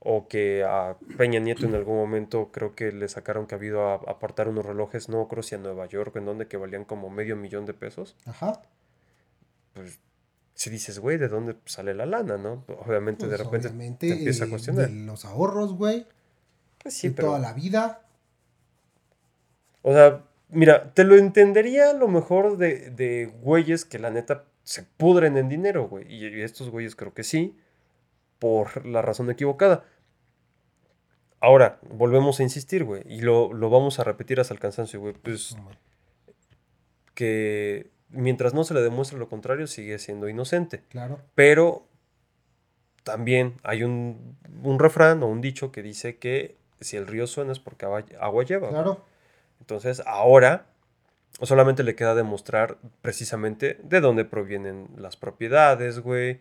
[0.07, 3.87] O que a Peña Nieto en algún momento creo que le sacaron que ha habido
[3.89, 7.09] a apartar unos relojes, no creo si a Nueva York, en donde que valían como
[7.09, 8.15] medio millón de pesos.
[8.25, 8.61] Ajá.
[9.73, 9.99] Pues
[10.53, 12.63] si dices, güey, ¿de dónde sale la lana, no?
[12.85, 14.87] Obviamente de Pues, repente obviamente, te empieza a eh, cuestionar.
[14.89, 16.05] de los ahorros, güey.
[16.83, 17.29] Pues sí, de pero...
[17.29, 18.04] toda la vida.
[19.87, 24.45] O sea, mira, te lo entendería a lo mejor de, de güeyes que la neta
[24.63, 26.11] se pudren en dinero, güey.
[26.11, 27.55] Y, y estos güeyes creo que sí,
[28.39, 29.85] por la razón equivocada.
[31.39, 33.03] Ahora, volvemos a insistir, güey.
[33.07, 35.13] Y lo, lo vamos a repetir hasta el cansancio, güey.
[35.13, 35.55] Pues
[37.13, 40.81] que mientras no se le demuestre lo contrario, sigue siendo inocente.
[40.89, 41.19] Claro.
[41.35, 41.85] Pero
[43.03, 47.51] también hay un, un refrán o un dicho que dice que si el río suena
[47.51, 48.69] es porque agua, lleva.
[48.69, 48.97] güey.
[49.65, 50.67] Entonces, ahora
[51.41, 56.39] solamente le queda demostrar precisamente de dónde provienen las propiedades, güey,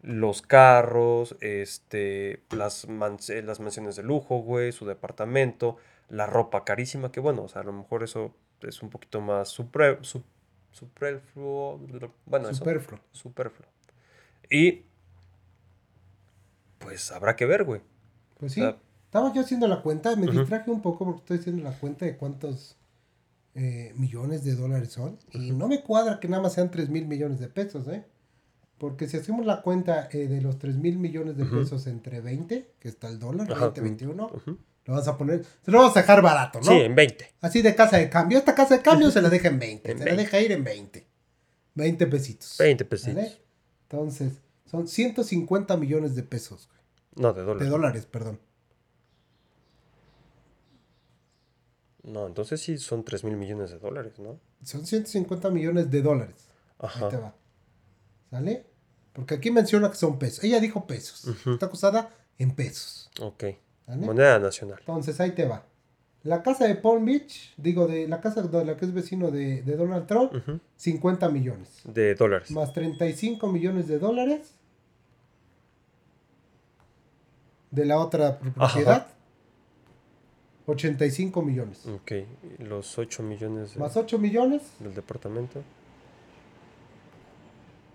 [0.00, 5.76] los carros, este, las, mans- eh, las mansiones de lujo, güey, su departamento,
[6.08, 9.48] la ropa carísima, que bueno, o sea, a lo mejor eso es un poquito más
[9.48, 10.24] supre, su-
[10.70, 11.78] superfluo,
[12.24, 13.00] bueno, eso, Superfluo.
[13.12, 13.68] superfluo.
[14.50, 14.86] Y,
[16.78, 17.82] pues habrá que ver, güey.
[18.40, 18.62] Pues sí.
[18.62, 18.78] O sea,
[19.12, 22.16] Estaba yo haciendo la cuenta, me distraje un poco porque estoy haciendo la cuenta de
[22.16, 22.78] cuántos
[23.54, 25.18] eh, millones de dólares son.
[25.32, 28.06] Y no me cuadra que nada más sean 3 mil millones de pesos, ¿eh?
[28.78, 32.72] Porque si hacemos la cuenta eh, de los 3 mil millones de pesos entre 20,
[32.78, 33.66] que está el dólar, Ajá.
[33.66, 34.58] 20, 21, ujú.
[34.86, 36.72] lo vas a poner, se lo vamos a dejar barato, ¿no?
[36.72, 37.34] Sí, en 20.
[37.42, 38.38] Así de casa de cambio.
[38.38, 39.90] Esta casa de cambio se la deja en 20.
[39.92, 40.22] En se la 20.
[40.22, 41.06] deja ir en 20.
[41.74, 42.56] 20 pesitos.
[42.58, 43.14] 20 pesitos.
[43.16, 43.42] ¿vale?
[43.90, 46.70] Entonces, son 150 millones de pesos.
[47.14, 47.62] No, de dólares.
[47.62, 48.38] De dólares, perdón.
[52.04, 54.38] No, entonces sí son 3 mil millones de dólares, ¿no?
[54.64, 56.48] Son 150 millones de dólares.
[56.78, 57.04] Ajá.
[57.06, 57.34] Ahí te va.
[58.30, 58.66] ¿Sale?
[59.12, 60.42] Porque aquí menciona que son pesos.
[60.42, 61.26] Ella dijo pesos.
[61.46, 63.10] Está acusada en pesos.
[63.20, 63.44] Ok.
[63.86, 64.06] ¿Sale?
[64.06, 64.78] Moneda nacional.
[64.80, 65.64] Entonces, ahí te va.
[66.24, 69.62] La casa de Palm Beach, digo, de la casa de la que es vecino de,
[69.62, 70.60] de Donald Trump, Ujú.
[70.76, 71.68] 50 millones.
[71.84, 72.50] De dólares.
[72.52, 74.52] Más 35 millones de dólares.
[77.70, 79.06] De la otra propiedad.
[80.66, 81.86] 85 millones.
[81.86, 82.12] Ok.
[82.58, 85.62] Los 8 millones de- Más 8 millones, del departamento.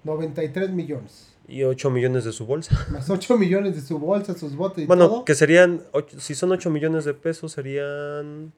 [0.03, 1.33] 93 millones.
[1.47, 2.75] Y 8 millones de su bolsa.
[2.91, 5.25] Más 8 millones de su bolsa, sus botes y Bueno, todo.
[5.25, 5.81] que serían.
[6.17, 8.53] si son 8 millones de pesos, serían.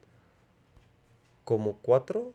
[1.44, 2.32] ¿Como 4?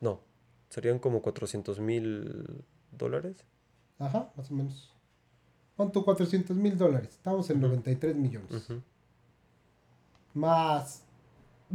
[0.00, 0.20] No.
[0.68, 3.36] Serían como 400 mil dólares.
[3.98, 4.92] Ajá, más o menos.
[5.92, 7.10] Tu 400 mil dólares.
[7.10, 7.68] Estamos en Ujú.
[7.68, 8.50] 93 millones.
[8.52, 8.80] Ujú.
[10.38, 11.02] Más.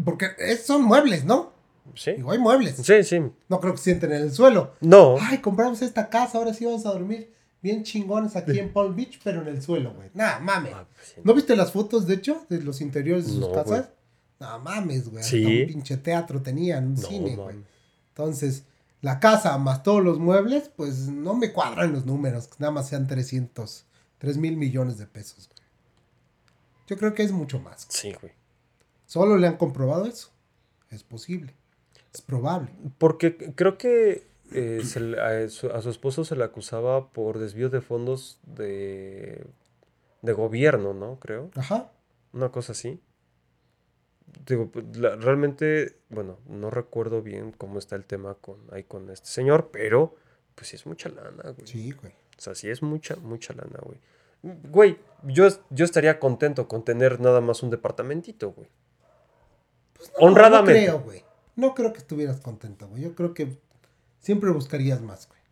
[0.03, 1.51] Porque es- son muebles, ¿no?
[1.95, 2.13] Sí.
[2.13, 2.75] Digo, hay muebles.
[2.77, 3.21] Sí, sí.
[3.49, 4.73] No creo que se sienten en el suelo.
[4.81, 5.17] No.
[5.19, 9.19] Ay, compramos esta casa, ahora sí vamos a dormir bien chingones aquí en Palm Beach,
[9.23, 10.09] pero en el suelo, güey.
[10.13, 10.73] Nah, mames.
[10.75, 11.21] Ah, pues sí.
[11.23, 13.89] ¿No viste las fotos, de hecho, de los interiores de sus No, casas?
[14.39, 15.23] No mames, güey.
[15.23, 15.43] Sí.
[15.43, 17.57] Hasta un pinche teatro tenían, un No, cine, güey.
[18.09, 18.63] Entonces,
[19.01, 22.87] la casa más todos los muebles, pues no me cuadran los números, que nada más
[22.89, 23.85] sean 300,
[24.17, 25.47] 3 mil millones de pesos.
[25.49, 25.59] güey.
[26.87, 27.85] Yo creo que es mucho más.
[27.89, 28.33] Sí, güey.
[29.05, 30.31] Solo le han comprobado eso.
[30.89, 31.53] Es posible.
[32.13, 32.69] Es probable.
[32.97, 37.39] Porque creo que eh, se le- a, su, a su esposo se le acusaba por
[37.39, 39.45] desvío de fondos de,
[40.21, 41.19] de gobierno, ¿no?
[41.19, 41.49] Creo.
[41.55, 41.91] Ajá.
[42.33, 42.99] Una cosa así.
[44.45, 49.09] Digo, pues, la- realmente, bueno, no recuerdo bien cómo está el tema con, ahí con
[49.09, 50.15] este señor, pero
[50.55, 51.65] pues sí es mucha lana, güey.
[51.67, 52.13] Sí, güey.
[52.37, 53.99] O sea, sí es mucha, mucha lana, güey.
[54.43, 58.67] Güey, yo, yo estaría contento con tener nada más un departamentito, güey.
[60.19, 60.87] No, Honradamente.
[60.87, 61.23] No creo, güey.
[61.55, 63.03] No creo que estuvieras contento, güey.
[63.03, 63.57] Yo creo que
[64.19, 65.43] siempre buscarías más, güey.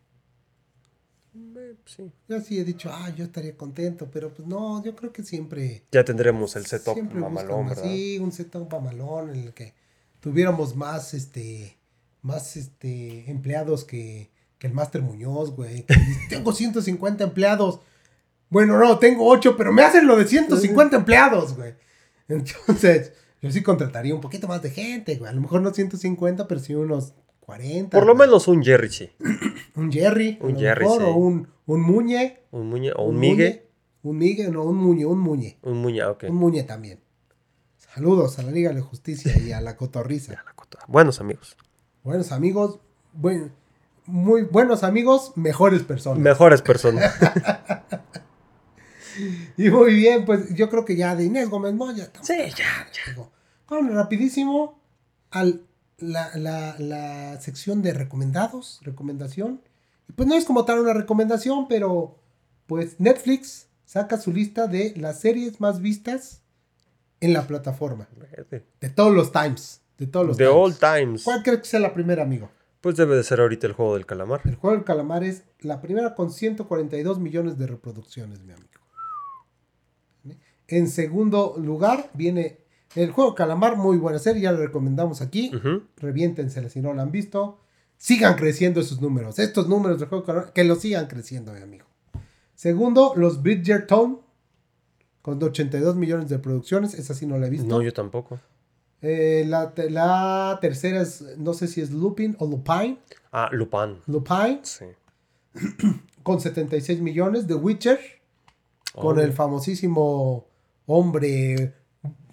[1.56, 2.10] Eh, sí.
[2.28, 5.84] Yo sí he dicho, ah, yo estaría contento, pero pues no, yo creo que siempre.
[5.90, 7.76] Ya tendremos el setup mamalón, más.
[7.76, 7.90] ¿verdad?
[7.90, 9.74] Sí, un setup mamalón en el que
[10.20, 11.78] tuviéramos más, este,
[12.20, 15.86] más, este, empleados que, que el Master Muñoz, güey.
[16.28, 17.80] tengo 150 empleados.
[18.50, 21.74] Bueno, no, tengo 8, pero me hacen lo de 150 empleados, güey.
[22.28, 25.30] Entonces, yo sí contrataría un poquito más de gente, güey.
[25.30, 27.96] A lo mejor no 150, pero sí unos 40.
[27.98, 28.26] Por lo güey.
[28.28, 29.10] menos un Jerry, sí.
[29.74, 31.08] Un Jerry, Un Jerry, mejor, sí.
[31.08, 32.40] o un, un Muñe.
[32.50, 33.66] Un muñe o un migue.
[34.02, 35.58] Un Migue, no, un Muñe, un Muñe.
[35.62, 36.24] Un muñe, ah, ok.
[36.28, 37.00] Un Muñe también.
[37.78, 40.32] Saludos a la Liga de Justicia y a la Cotorriza.
[40.44, 40.44] La.
[40.88, 41.56] Buenos amigos.
[42.02, 42.80] Buenos amigos,
[43.12, 43.52] buen-
[44.06, 46.18] muy buenos amigos, mejores personas.
[46.18, 47.14] Mejores personas.
[49.56, 52.04] y muy bien, pues yo creo que ya de Inés Gómez Moya.
[52.04, 53.28] estamos- sí, ya, ya.
[53.68, 54.80] Vámonos rapidísimo
[55.30, 55.44] a
[55.98, 59.60] la, la- la sección de recomendados, recomendación.
[60.16, 62.18] Pues no es como tal una recomendación, pero
[62.66, 66.42] pues Netflix saca su lista de las series más vistas
[67.20, 68.08] en la plataforma.
[68.80, 69.80] De todos los times.
[69.98, 70.56] De todos los De times.
[70.58, 71.22] all times.
[71.24, 72.50] ¿Cuál crees que sea la primera, amigo?
[72.80, 74.40] Pues debe de ser ahorita el juego del calamar.
[74.44, 78.71] El juego del calamar es la primera con 142 millones de reproducciones, mi amigo.
[80.72, 82.58] En segundo lugar viene
[82.94, 85.50] el juego calamar, muy buena serie, ya lo recomendamos aquí.
[85.54, 85.82] Ujú.
[85.96, 87.58] Reviéntensela si no la han visto.
[87.98, 89.38] Sigan creciendo esos números.
[89.38, 91.86] Estos números del juego calamar, que los sigan creciendo, mi amigo.
[92.54, 94.20] Segundo, los Bridgerton,
[95.20, 96.94] con 82 millones de producciones.
[96.94, 97.66] Esa sí no la he visto.
[97.68, 98.40] No, yo tampoco.
[99.02, 102.98] Eh, la, la tercera es, no sé si es Lupin o Lupine.
[103.32, 103.98] Ah, Lupin.
[104.06, 104.84] Lupine, Sí.
[106.22, 107.46] con 76 millones.
[107.46, 107.98] The Witcher,
[108.94, 109.20] con Oh.
[109.20, 110.46] el famosísimo
[110.86, 111.74] hombre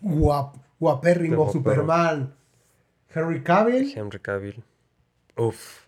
[0.01, 1.51] guap, guapérrimo.
[1.51, 2.33] Superman,
[3.13, 3.93] Henry Cavill.
[3.95, 4.63] Henry Cavill.
[5.37, 5.85] Uf.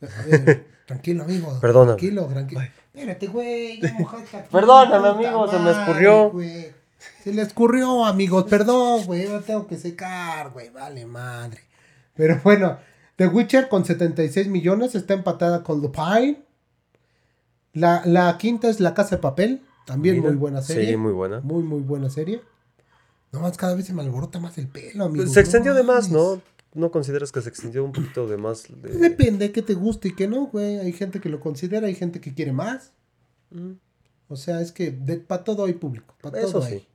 [0.00, 1.58] Eh, tranquilo, amigo.
[1.60, 1.98] Perdóname.
[1.98, 2.60] Tranquilo, tranquilo.
[2.94, 3.80] Espérate, güey.
[3.80, 6.30] ya mojaste aquí, Perdóname, amigo, se me escurrió.
[6.30, 6.72] güey.
[7.22, 8.44] Se le escurrió, amigos.
[8.44, 9.24] Perdón, güey.
[9.24, 10.70] Yo tengo que secar, güey.
[10.70, 11.60] Vale, madre.
[12.14, 12.78] Pero bueno,
[13.16, 16.42] The Witcher con 76 millones está empatada con Lupine.
[17.72, 19.62] La, la quinta es La Casa de Papel.
[19.84, 20.28] También Mira.
[20.30, 20.90] muy buena serie.
[20.90, 21.40] Sí, muy buena.
[21.40, 22.40] Muy, muy buena serie.
[23.32, 25.26] No más, cada vez se me alborota más el pelo, amigo.
[25.26, 26.10] Se extendió de más.
[26.10, 26.40] ¿no?
[26.72, 28.64] ¿No consideras que se extendió un poquito de más?
[28.68, 30.78] de- Depende que te guste y que no, güey.
[30.78, 32.92] Hay gente que lo considera, hay gente que quiere más.
[33.50, 33.72] Mm,
[34.28, 36.14] O sea, es que para todo hay público.
[36.22, 36.74] Para Eso todo sí.
[36.74, 36.88] hay.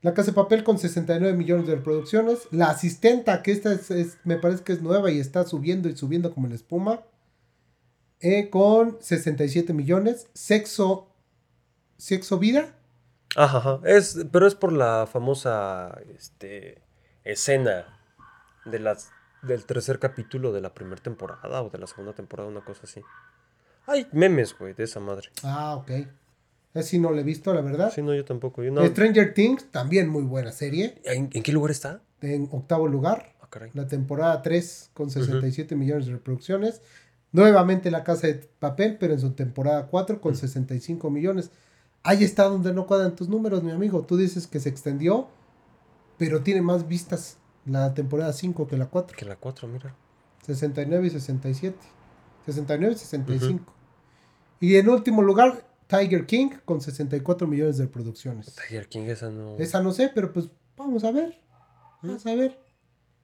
[0.00, 2.38] La Casa de Papel con 69 millones de reproducciones.
[2.50, 5.96] La Asistenta, que esta es, es- me parece que es nueva y está subiendo y
[5.96, 7.02] subiendo como la espuma.
[8.24, 10.28] eh, con 67 millones.
[10.32, 11.08] Sexo.
[12.02, 12.74] Sexo Vida.
[13.36, 13.80] Ajá, ajá.
[13.84, 16.82] Es, pero es por la famosa este,
[17.22, 17.96] escena
[18.64, 19.10] de las,
[19.42, 23.02] del tercer capítulo de la primera temporada o de la segunda temporada, una cosa así.
[23.86, 25.28] Hay memes, güey, de esa madre.
[25.44, 25.92] Ah, ok.
[26.74, 27.92] Así no la he visto, la verdad.
[27.94, 28.64] Sí, no, yo tampoco.
[28.64, 31.00] Yo no- Stranger Things, también muy buena serie.
[31.04, 32.00] ¿En, en qué lugar está?
[32.20, 33.36] En octavo lugar.
[33.40, 33.70] Ah, caray.
[33.74, 36.82] La temporada 3 con 67 millones de reproducciones.
[37.30, 41.52] Nuevamente La Casa de Papel, pero en su temporada 4 con 65 millones.
[42.04, 44.02] Ahí está donde no cuadran tus números, mi amigo.
[44.02, 45.28] Tú dices que se extendió,
[46.18, 49.16] pero tiene más vistas la temporada 5 que la 4.
[49.16, 49.94] Que la 4, mira.
[50.44, 51.78] 69 y 67.
[52.46, 53.72] 69 y 65.
[54.60, 58.54] Y en último lugar, Tiger King con 64 millones de reproducciones.
[58.56, 59.56] Tiger King, esa no.
[59.58, 61.40] Esa no sé, pero pues vamos a ver.
[62.02, 62.58] Vamos a ver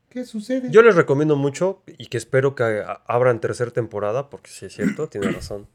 [0.08, 0.70] qué sucede.
[0.70, 5.08] Yo les recomiendo mucho y que espero que abran tercera temporada, porque sí es cierto,
[5.08, 5.66] tiene razón.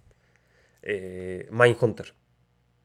[0.82, 2.13] Eh, Mindhunter.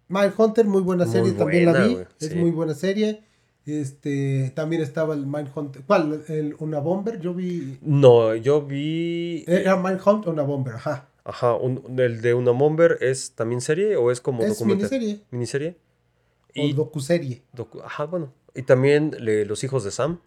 [0.09, 1.99] Mindhunter, muy buena Muy serie, también la vi.
[2.21, 2.35] Es sí.
[2.35, 3.23] muy buena serie.
[3.67, 5.83] Este, también estaba el Mindhunter.
[5.87, 6.25] ¿Cuál?
[6.29, 7.21] El, una Bomber.
[7.21, 7.79] Yo vi.
[7.83, 9.45] No, yo vi.
[9.47, 11.09] Era Mindhunt o una Bomber, ajá.
[11.25, 14.89] Ajá, un- el de una Bomber es también serie o es como Es documental?
[14.91, 15.25] miniserie.
[15.31, 15.77] Miniserie.
[16.57, 17.43] O Y docuserie.
[17.55, 18.33] docu- ajá, bueno.
[18.55, 20.21] Y también le- Los hijos de Sam.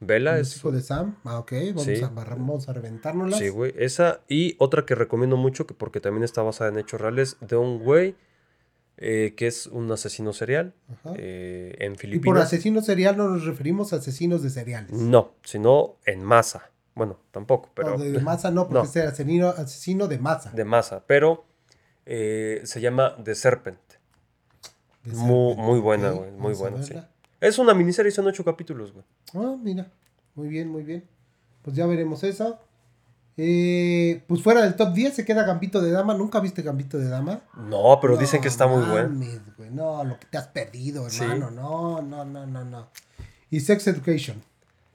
[0.00, 0.56] El es.
[0.56, 1.16] hijo de Sam.
[1.24, 1.52] Ah, ok.
[1.70, 2.00] Vamos, Sí.
[2.00, 3.40] a, vamos a reventárnoslas.
[3.40, 3.74] Sí, güey.
[3.76, 4.20] Esa.
[4.28, 7.80] Y otra que recomiendo mucho, que porque también está basada en hechos reales, de un
[7.80, 8.14] güey
[9.00, 10.74] eh, que es un asesino serial
[11.16, 12.42] eh, en y por Filipinas.
[12.44, 14.92] asesino serial no nos referimos a asesinos de cereales.
[14.92, 16.70] No, sino en masa.
[16.94, 17.96] Bueno, tampoco, pero.
[17.96, 18.84] No, de masa no, porque No.
[18.84, 20.50] es el asesino, asesino de masa.
[20.50, 21.04] De masa.
[21.06, 21.44] Pero
[22.06, 23.78] eh, se llama The Serpent.
[25.04, 26.94] Muy- muy buena, güey, muy buena, sí.
[27.40, 29.04] Es una miniserie, son ocho capítulos, güey.
[29.34, 29.90] Ah, mira.
[30.34, 31.04] Muy bien, muy bien.
[31.62, 32.58] Pues ya veremos eso.
[33.40, 36.12] Eh, pues fuera del top 10 se queda Gambito de Dama.
[36.14, 37.40] ¿Nunca viste Gambito de Dama?
[37.56, 39.10] No, pero dicen que está muy bueno.
[39.70, 41.22] No, lo que te has perdido, Sí.
[41.22, 41.50] hermano.
[41.52, 42.88] No, no, no, no, no.
[43.50, 44.42] Y Sex Education,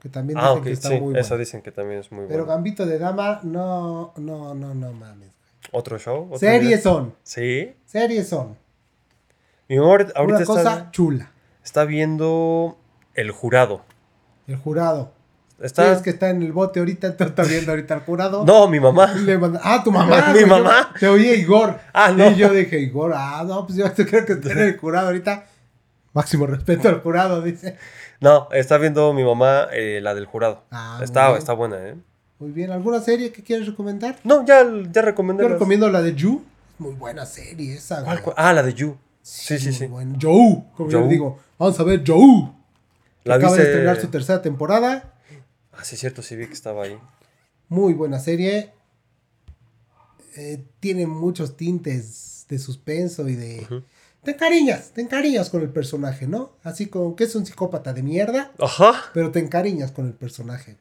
[0.02, 1.40] que también Ah, dicen que está sí, muy esa bueno.
[1.40, 2.56] dicen que también es muy Pero buena.
[2.56, 5.32] Gambito de Dama, no, no, no, no mames.
[5.72, 6.26] ¿Otro show?
[6.26, 7.74] ¿Otro Series son, Sí.
[7.86, 8.58] series son.
[9.70, 11.32] Mi mamá ahorita, ahorita Una cosa está, chula.
[11.64, 12.78] está viendo
[13.14, 13.84] El Jurado.
[14.48, 15.13] El jurado.
[15.64, 15.86] Está...
[15.86, 18.46] Sí, es que está en el bote ahorita, entonces está viendo ahorita el jurado.
[18.46, 19.14] No, mi mamá.
[19.14, 20.28] Le manda- Ah, tu mamá.
[20.28, 20.94] Mi güey, yo- mamá.
[21.00, 21.80] Te oí Igor.
[21.94, 22.30] Ah, no.
[22.32, 25.46] Y yo dije, Igor, ah, no, pues yo creo que está en el jurado ahorita.
[26.14, 27.78] Máximo respeto al jurado, dice.
[28.20, 30.64] No, está viendo mi mamá eh, la del jurado.
[30.70, 31.96] Ah, está, está buena, ¿eh?
[32.40, 32.72] Muy bien.
[32.72, 34.18] ¿Alguna serie que quieres recomendar?
[34.24, 36.44] No, ya, ya recomendé Yo las- recomiendo la de You.
[36.78, 38.04] Muy buena serie esa.
[38.04, 38.24] ¿Cuál, güey.
[38.24, 38.36] cuál?
[38.38, 38.98] Ah, la de You.
[39.22, 39.86] Sí, sí, sí.
[39.88, 40.18] buena.
[40.22, 41.08] Joe, como yo Joe.
[41.08, 41.40] digo.
[41.58, 42.52] Vamos a ver Joe.
[43.24, 45.13] La Acaba de viste- estrenar su tercera temporada.
[45.84, 46.98] Ah, sí, cierto, sí vi que estaba ahí.
[47.68, 48.72] Muy buena serie.
[50.38, 53.84] Eh, tiene muchos tintes de suspenso y de...
[54.24, 56.56] Te encariñas, te encariñas con el personaje, ¿no?
[56.64, 58.94] Así como que es un psicópata de mierda, Ajá.
[59.14, 60.78] pero te encariñas con el personaje,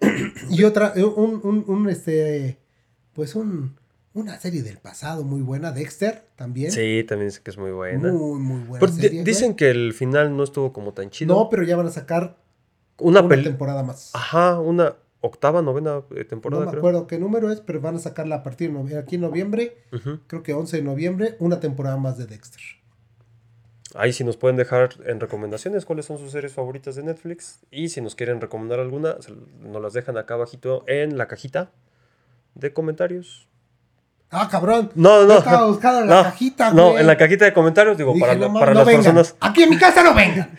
[0.00, 0.32] güey.
[0.50, 2.58] y otra, eh, un, un, un, este,
[3.12, 3.78] pues un,
[4.14, 6.72] una serie del pasado muy buena, Dexter también.
[6.72, 8.10] Sí, también dice que es muy buena.
[8.10, 8.80] Muy, muy buena.
[8.80, 9.24] Pero serie, güey.
[9.24, 11.36] dicen que el final no estuvo como tan chido.
[11.36, 12.41] No, pero ya van a sacar
[12.98, 14.10] una temporada más.
[14.14, 16.80] Ajá, una octava, novena eh, no temporada, me creo.
[16.80, 19.76] acuerdo qué número es, pero van a sacarla a partir de aquí en noviembre,
[20.26, 22.60] creo que 11 de noviembre, una temporada más de Dexter.
[23.94, 27.58] Ahí sí nos pueden dejar en recomendaciones cuáles son sus series favoritas de Netflix.
[27.70, 29.16] Y si nos quieren recomendar alguna,
[29.60, 31.70] nos las dejan acá abajito en la cajita
[32.54, 33.48] de comentarios.
[34.30, 34.90] Ah, cabrón.
[34.94, 35.38] No, Yo no.
[35.38, 37.00] estaba buscando en la no, cajita, No, güey.
[37.02, 39.02] en la cajita de comentarios, digo, Dije, para, no para no las vengan.
[39.04, 39.36] personas.
[39.40, 40.58] Aquí en mi casa no vengan.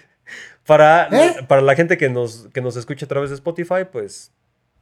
[0.66, 1.44] Para, ¿Eh?
[1.48, 4.32] para la gente que nos, que nos escuche a través de Spotify, pues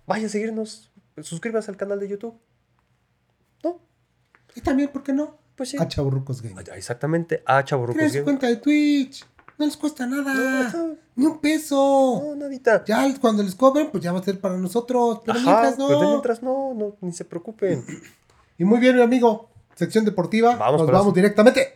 [0.05, 0.91] vaya a seguirnos.
[1.21, 2.35] Suscríbase al canal de YouTube.
[3.63, 3.79] ¿No?
[4.55, 5.37] Y también, ¿por qué no?
[5.55, 5.77] Pues sí.
[5.79, 6.55] A Chaburrucos Game.
[6.57, 8.23] Ah, Exactamente, a Chaburrucos Game.
[8.23, 9.25] cuenta de Twitch.
[9.57, 10.73] No les cuesta nada.
[11.15, 12.21] Ni un peso.
[12.23, 12.83] No, nadita.
[12.85, 15.19] Ya cuando les cobren, pues ya va a ser para nosotros.
[15.25, 15.87] Pero Ajá, mientras no.
[15.87, 17.85] pero mientras no, no, ni se preocupen.
[18.57, 19.49] Y muy bien, mi amigo.
[19.75, 20.55] Sección deportiva.
[20.55, 21.13] Vamos Nos vamos eso.
[21.15, 21.70] directamente.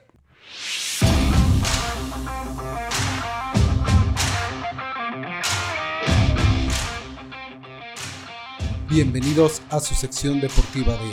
[8.96, 11.12] Bienvenidos a su sección deportiva de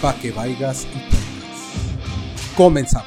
[0.00, 2.56] Pa' que vaigas y tengas.
[2.56, 3.06] Comenzamos.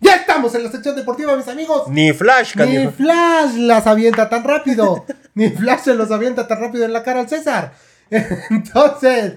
[0.00, 1.88] Ya estamos en la sección deportiva, mis amigos.
[1.88, 2.92] Ni Flash, Ni canijo.
[2.92, 5.04] Flash las avienta tan rápido.
[5.34, 7.74] Ni Flash se los avienta tan rápido en la cara al César.
[8.48, 9.34] Entonces,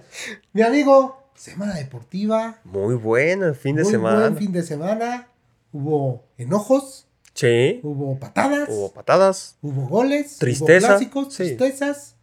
[0.54, 2.60] mi amigo, semana deportiva.
[2.64, 4.20] Muy buena, fin de muy semana.
[4.20, 5.28] buen fin de semana.
[5.72, 7.80] Hubo enojos, Sí.
[7.84, 9.56] hubo patadas, Hubo hubo, patadas.
[9.62, 11.44] goles, Tristeza, hubo clásicos, sí.
[11.56, 12.16] tristezas.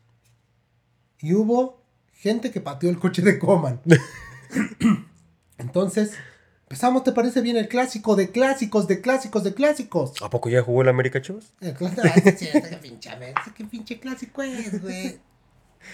[1.21, 1.81] Y hubo
[2.13, 3.81] gente que pateó el coche de Coman.
[5.59, 6.13] Entonces,
[6.65, 10.13] empezamos, ¿te parece bien el clásico de clásicos, de clásicos, de clásicos?
[10.23, 11.55] ¿A poco ya jugó el América Chivas?
[11.61, 12.03] El clásico.
[12.13, 13.11] Qué pinche,
[13.57, 15.19] qué pinche clásico es, güey.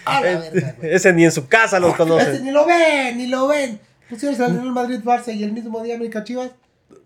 [0.05, 0.93] A la verga, güey.
[0.93, 2.39] Ese ni en su casa los Ese conoce.
[2.41, 3.79] ni lo ven, ni lo ven.
[4.09, 6.51] Pusieron al Real Madrid Barça y el mismo día América Chivas.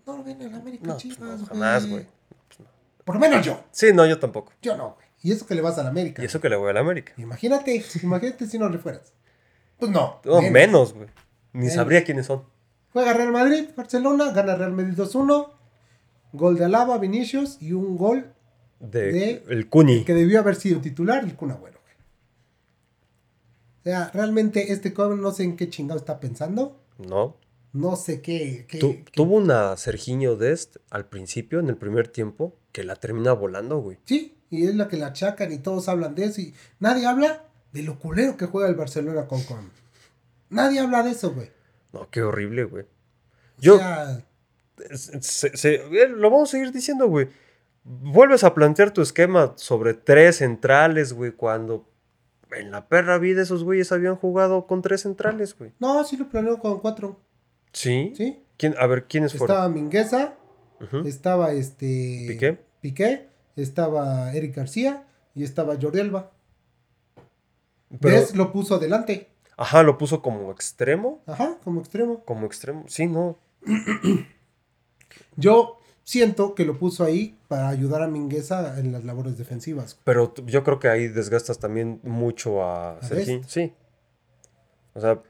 [0.06, 2.06] No lo ven en América No, pues Chivas, no, jamás, güey.
[3.04, 3.60] Por lo menos yo.
[3.70, 4.52] Sí, no, yo tampoco.
[4.62, 5.06] Yo no, güey.
[5.22, 6.22] Y eso que le vas a la América.
[6.22, 7.12] Y eso que le voy al América.
[7.16, 9.12] Imagínate, imagínate si no le fueras.
[9.78, 10.20] Pues no.
[10.24, 11.08] No, menos, güey.
[11.52, 11.74] Ni Menos.
[11.74, 12.44] sabría quiénes son.
[12.92, 15.50] Juega Real Madrid, Barcelona, gana Real Madrid 2-1.
[16.32, 18.32] Gol de Alaba, Vinicius y un gol
[18.80, 20.04] De, De- el Cuni.
[20.04, 21.77] que debió haber sido titular, el Kun Agüero.
[23.80, 26.80] O sea, realmente este cabrón no sé en qué chingado está pensando.
[26.98, 27.36] No.
[27.72, 28.66] No sé qué.
[28.68, 32.96] qué- Tu- qué- tuvo una Serginho Dest al principio, en el primer tiempo, que la
[32.96, 33.98] termina volando, güey.
[34.04, 37.44] Sí, y es la que la achacan y todos hablan de eso y nadie habla
[37.72, 39.70] de lo culero que juega el Barcelona con Con.
[40.50, 41.50] Nadie habla de eso, güey.
[41.92, 42.84] No, qué horrible, güey.
[42.84, 44.24] O Yo, sea,
[44.92, 47.28] se- se- eh, lo vamos a seguir diciendo, güey.
[47.84, 51.87] Vuelves a plantear tu esquema sobre tres centrales, güey, cuando
[52.52, 55.72] en la perra vida esos güeyes habían jugado con tres centrales, güey.
[55.78, 57.20] no, sí lo planeó con cuatro.
[57.72, 58.12] ¿Sí?
[58.16, 58.42] ¿Sí?
[58.56, 59.54] ¿Quién, a ver, ¿quiénes fueron?
[59.56, 60.34] Estaba Mingueza,
[61.04, 62.24] estaba este.
[62.28, 62.58] ¿Piqué?
[62.80, 66.32] Piqué, estaba Eric García y estaba Jordi Alba.
[68.00, 69.28] Pero- Dest lo puso adelante.
[69.56, 71.20] Ajá, lo puso como extremo.
[71.26, 72.22] Ajá, como extremo.
[72.24, 72.84] Como extremo.
[72.86, 73.36] Sí, no.
[75.36, 75.77] Yo
[76.08, 80.00] siento que lo puso ahí para ayudar a Mingueza en las labores defensivas.
[80.04, 83.02] Pero yo creo que ahí desgastas también mucho a ¿A?
[83.46, 83.74] Sí.
[84.94, 85.22] O sea,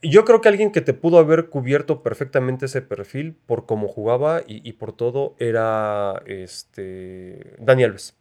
[0.00, 4.42] yo creo que alguien que te pudo haber cubierto perfectamente ese perfil por cómo jugaba
[4.46, 8.14] y, y por todo era este Dani Alves.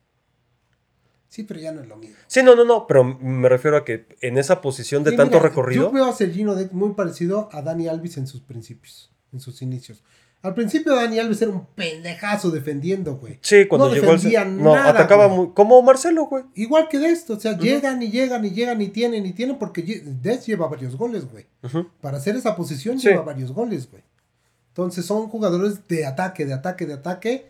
[1.27, 2.15] Sí, pero ya no es lo mismo.
[2.25, 5.37] Sí, no, no, no, pero me refiero a que en esa posición de Sí, tanto
[5.37, 5.83] mira, recorrido.
[5.83, 10.03] Yo veo a Sergino muy parecido a Dani Alves en sus principios, en sus inicios.
[10.43, 13.37] Al principio Dani Alves era un pendejazo defendiendo, güey.
[13.41, 15.37] Sí, cuando no llegó defendía No, nada, atacaba güey.
[15.37, 15.49] muy.
[15.53, 16.43] Como Marcelo, güey.
[16.55, 19.81] Igual que Dest, o sea, llegan y llegan y llegan y tienen y tienen porque
[19.83, 21.45] Dest lleva varios goles, güey.
[22.01, 23.07] Para hacer esa posición Sí.
[23.09, 24.03] lleva varios goles, güey.
[24.69, 27.45] Entonces son jugadores de ataque, de ataque, de ataque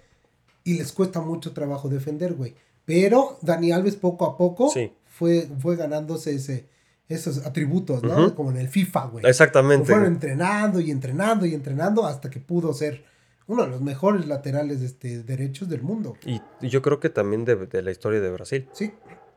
[0.66, 2.56] y les cuesta mucho trabajo defender, güey.
[2.84, 4.92] Pero Dani Alves poco a poco Sí.
[5.06, 6.66] fue, fue ganándose ese,
[7.12, 8.34] esos atributos, ¿no?
[8.36, 9.26] Como en el FIFA, güey.
[9.26, 9.86] Exactamente.
[9.86, 10.14] fueron güey.
[10.14, 13.04] entrenando y entrenando y entrenando hasta que pudo ser
[13.48, 16.16] uno de los mejores laterales este, derechos del mundo.
[16.26, 18.68] Y, y yo creo que también de, de la historia de Brasil.
[18.74, 18.92] Sí.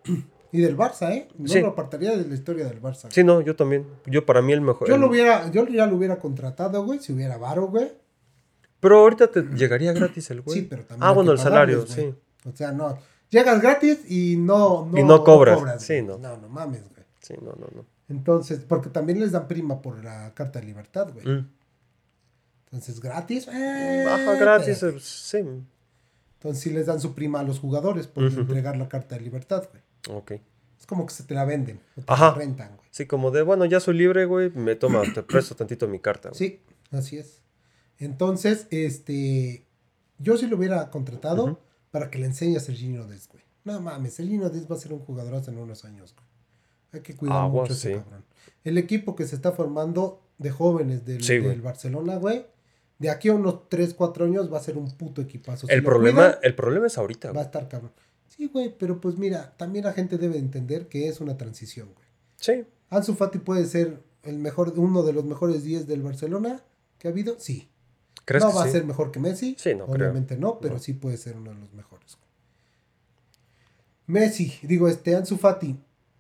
[0.52, 1.26] Y del Barça, ¿eh?
[1.36, 1.60] No Sí.
[1.60, 3.08] lo apartaría de la historia del Barça.
[3.10, 3.86] Sí, no, yo también.
[4.06, 4.86] Yo para mí el mejor.
[4.86, 7.90] Yo el- lo hubiera, yo ya lo hubiera contratado, güey, si hubiera varo, güey.
[8.78, 10.60] Pero ahorita te llegaría gratis el güey.
[10.60, 11.02] Sí, pero también.
[11.08, 12.02] Ah, bueno, el salario, sí.
[12.02, 12.14] güey.
[12.52, 12.96] O sea, no.
[13.30, 16.04] Llegas gratis y no, Y no cobras, sí, güey.
[16.06, 16.18] no.
[16.18, 16.93] No, no mames, güey.
[17.24, 17.86] Sí, no, no, no.
[18.08, 21.26] Entonces, porque también les dan prima por la carta de libertad, güey.
[21.26, 21.48] Mm.
[22.66, 23.48] Entonces, gratis.
[23.48, 25.38] eh, Baja gratis, eh, sí.
[25.38, 29.66] Entonces, sí les dan su prima a los jugadores por entregar la carta de libertad,
[29.70, 30.18] güey.
[30.18, 30.32] Ok.
[30.78, 31.80] Es como que se te la venden.
[31.96, 32.26] O te Ajá.
[32.28, 32.88] la rentan, güey.
[32.90, 36.28] Sí, como de, bueno, ya soy libre, güey, me toma, te presto tantito mi carta.
[36.28, 36.38] güey.
[36.38, 36.60] Sí,
[36.90, 37.40] así es.
[37.98, 39.64] Entonces, este.
[40.18, 41.60] Yo sí lo hubiera contratado
[41.90, 43.42] para que le enseñe a Serginho Dez, güey.
[43.64, 46.26] No mames, Serginho Dez va a ser un jugadorazo en unos años, güey.
[46.94, 47.94] Hay que cuidar mucho ese sí.
[47.98, 48.24] cabrón.
[48.64, 51.50] El equipo que se está formando de jóvenes del, Sí, güey.
[51.50, 52.46] del Barcelona, güey.
[52.98, 55.66] De aquí a unos 3, 4 años va a ser un puto equipazo.
[55.66, 57.92] Si El problema, cuidan, el problema es ahorita, va a estar cabrón.
[58.28, 62.06] Sí, güey, pero pues mira, también la gente debe entender que es una transición, güey.
[62.36, 66.62] Sí, Ansu Fati puede ser el mejor, uno de los mejores 10 del Barcelona
[66.98, 67.68] que ha habido, sí.
[68.24, 68.68] ¿crees No que va sí?
[68.70, 69.96] a ser mejor que Messi, Sí, no creo.
[69.96, 70.80] obviamente no, pero No.
[70.80, 72.16] sí puede ser uno de los mejores.
[74.06, 75.76] Messi, digo, este, Ansu Fati,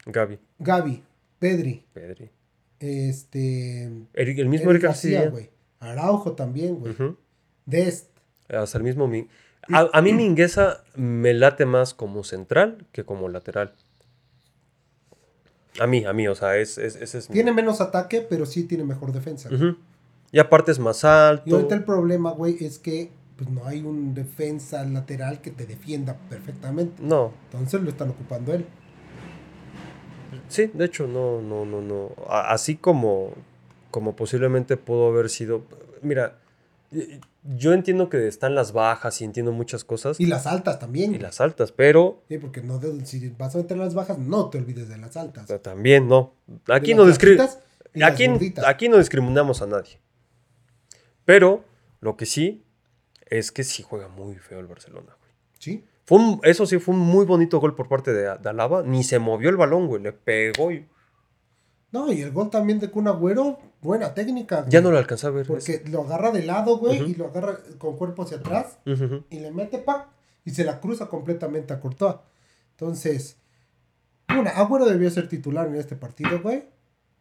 [0.06, 1.02] Gaby, Gaby,
[1.38, 2.30] Pedri, Pedri.
[2.80, 5.28] este, Eric- el mismo Eric García.
[5.30, 5.50] güey,
[5.80, 6.94] Araujo también, güey.
[7.66, 8.10] Dest,
[8.48, 9.08] Hasta el mismo.
[9.08, 9.28] Min-
[9.72, 13.72] A, a mí Mingueza me late más como central que como lateral.
[15.80, 18.46] A mí, a mí, o sea, es, es- ese es mi- tiene menos ataque, pero
[18.46, 19.48] sí tiene mejor defensa.
[20.30, 21.44] Y aparte es más alto.
[21.46, 25.66] Y ahorita el problema, güey, es que pues, no hay un defensa lateral que te
[25.66, 27.02] defienda perfectamente.
[27.02, 28.66] No, Entonces lo están ocupando él.
[30.48, 32.10] Sí, de hecho, no, no, no, no.
[32.28, 33.32] Así como,
[33.90, 35.62] como posiblemente pudo haber sido.
[36.02, 36.38] Mira,
[37.56, 40.20] yo entiendo que están las bajas y entiendo muchas cosas.
[40.20, 41.14] Y las altas también.
[41.14, 44.48] y las altas, pero Sí, porque no de- si vas a meter las bajas, no
[44.50, 45.46] te olvides de las altas.
[45.62, 46.34] también no.
[46.68, 47.58] Aquí De no las descri- flaquitas
[47.94, 48.64] y las aquí, gorditas.
[48.66, 49.98] aquí no discriminamos a nadie.
[51.24, 51.64] Pero
[52.00, 52.64] lo que sí
[53.26, 55.32] es que sí juega muy feo el Barcelona, güey.
[55.58, 55.84] Sí.
[56.06, 58.82] Fue un- eso sí, fue un muy bonito gol por parte de, de Alaba.
[58.82, 60.02] Ni se movió el balón, güey.
[60.02, 60.86] Le pegó y
[61.92, 64.60] No, y el gol también de Kun Agüero, buena técnica.
[64.60, 64.70] güey.
[64.70, 65.46] ya no lo alcanzé a ver.
[65.46, 68.78] Porque lo agarra de lado, güey, y lo agarra con cuerpo hacia atrás
[69.30, 70.10] y le mete pa
[70.44, 72.16] y se la cruza completamente a Courtois.
[72.72, 73.36] Entonces,
[74.28, 76.64] una, Agüero debió ser titular en este partido, güey.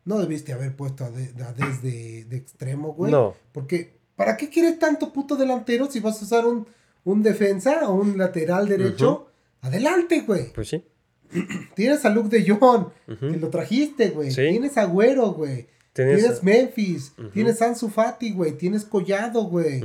[0.05, 3.11] No debiste haber puesto a, de, a Des de, de extremo, güey.
[3.11, 6.67] No, Porque, ¿para qué quieres tanto puto delantero si vas a usar un,
[7.05, 9.27] un defensa o un lateral derecho?
[9.61, 10.51] Adelante, güey.
[10.53, 10.83] pues sí.
[11.75, 13.31] Tienes a Luke de Jong, Ujú.
[13.31, 14.29] que lo trajiste, güey.
[14.31, 14.41] Sí.
[14.49, 15.67] Tienes a Agüero, güey.
[15.93, 17.13] Tienes- Tienes Memphis.
[17.33, 18.53] Tienes Ansu Fati, güey.
[18.57, 19.81] Tienes Collado, güey.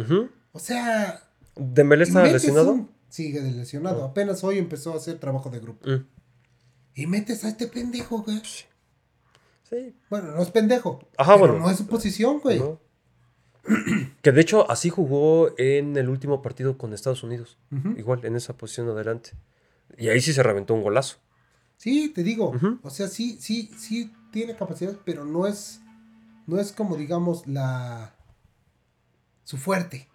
[0.53, 1.23] O sea...
[1.57, 2.73] ¿Dembélé está lesionado?
[2.73, 4.03] un- Sigue de lesionado.
[4.05, 4.09] Ah.
[4.09, 5.89] Apenas hoy empezó a hacer trabajo de grupo.
[5.89, 6.05] Mm,
[6.95, 8.43] Y metes a este pendejo, güey.
[9.69, 9.95] Sí.
[10.11, 11.01] Bueno, no es pendejo.
[11.17, 11.67] Ajá, pero bueno.
[11.67, 12.59] no es su posición, güey.
[12.59, 12.81] ¿no?
[14.23, 17.59] que de hecho así jugó en el último partido con Estados Unidos.
[17.97, 19.33] Igual, en esa posición adelante.
[19.97, 21.17] Y ahí sí se reventó un golazo.
[21.77, 22.53] Sí, te digo.
[22.83, 25.81] O sea, sí, sí, sí tiene capacidad, pero no es,
[26.47, 28.15] no es como, digamos, la
[29.45, 30.09] su fuerte.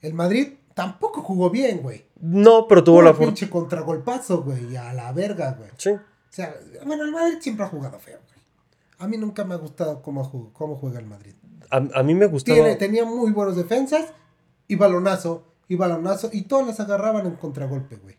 [0.00, 2.06] El Madrid tampoco jugó bien, güey.
[2.20, 3.34] No, pero tuvo la un fortuna.
[3.34, 5.70] pinche contragolpazo, güey, y a la verga, güey.
[5.76, 5.90] Sí.
[5.90, 6.00] O
[6.30, 6.54] sea,
[6.84, 8.40] bueno, el Madrid siempre ha jugado feo, güey.
[8.98, 11.34] A mí nunca me ha gustado cómo juega el Madrid.
[11.70, 12.56] A, a mí me gustaba.
[12.56, 14.12] Tiene, tenía muy buenos defensas
[14.68, 18.16] y balonazo, y balonazo, y todas las agarraban en contragolpe, güey.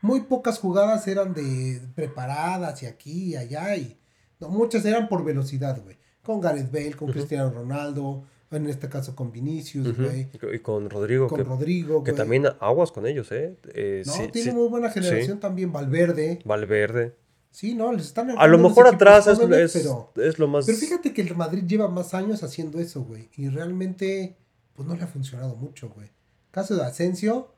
[0.00, 3.96] Muy pocas jugadas eran de preparadas y aquí y allá, y
[4.40, 5.96] no, muchas eran por velocidad, güey.
[6.22, 7.10] Con Gareth Bale, con.
[7.12, 10.28] Cristiano Ronaldo, en este caso con Vinicius, güey.
[10.54, 12.16] Y con Rodrigo, Con que, Rodrigo, que güey.
[12.18, 13.56] también aguas con ellos, ¿eh?
[13.74, 14.56] Eh, No, sí, tiene sí.
[14.56, 16.40] muy buena generación también, Valverde.
[16.44, 17.14] Valverde.
[17.52, 20.10] Sí, no, les están A lo mejor atrás es, jóvenes, es, pero...
[20.16, 20.64] es lo más.
[20.64, 23.28] Pero fíjate que el Madrid lleva más años haciendo eso, güey.
[23.36, 24.36] Y realmente,
[24.74, 26.08] pues no le ha funcionado mucho, güey.
[26.50, 27.52] Caso de Asensio,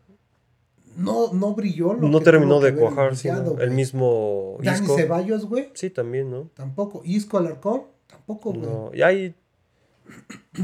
[0.97, 1.95] no, no brilló.
[1.95, 3.13] lo no que terminó que de cuajar.
[3.61, 4.97] El mismo Dani Isco.
[4.97, 6.51] Ceballos, güey, Sí, también, ¿no?
[6.55, 7.03] tampoco.
[7.05, 8.67] Isco Alarcón, tampoco, güey.
[8.67, 9.35] No, y ahí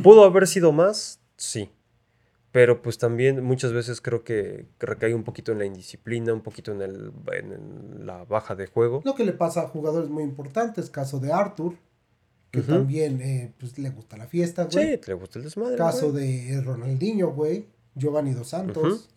[0.02, 1.70] pudo haber sido más, sí.
[2.52, 6.72] Pero pues también muchas veces creo que recae un poquito en la indisciplina, un poquito
[6.72, 9.02] en, el, en la baja de juego.
[9.04, 11.74] Lo que le pasa a jugadores muy importantes, caso de Arthur,
[12.50, 14.96] que también eh, pues, le gusta la fiesta, güey.
[14.96, 15.76] Sí, le gusta el desmadre.
[15.76, 16.46] Caso güey.
[16.46, 17.68] de Ronaldinho, güey.
[17.94, 19.08] Giovanni Dos Santos.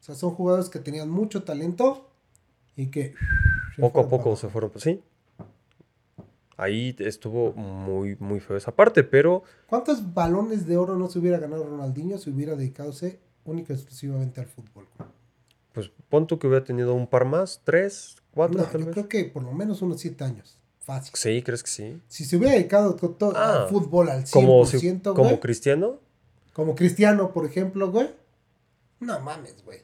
[0.00, 2.08] O sea, son jugadores que tenían mucho talento
[2.76, 3.14] y que...
[3.78, 5.02] Poco a poco para se fueron, pues sí.
[6.58, 11.38] Ahí estuvo muy, muy feo esa parte, pero ¿Cuántos balones de oro no se hubiera
[11.38, 12.92] ganado Ronaldinho si hubiera dedicado
[13.44, 14.86] única y exclusivamente al fútbol?
[15.72, 18.94] pues pon tú que hubiera tenido un par más, tres, cuatro No, tal yo vez.
[18.94, 20.58] creo que por lo menos unos siete años.
[20.80, 21.12] Fácil.
[21.14, 22.02] Sí, ¿crees que sí?
[22.08, 25.40] Si se hubiera dedicado to- to- Ah, al fútbol al 100%, Como, si- güey, como
[25.40, 26.00] Cristiano.
[26.54, 28.08] como Cristiano, por ejemplo, güey.
[29.00, 29.78] No mames, güey.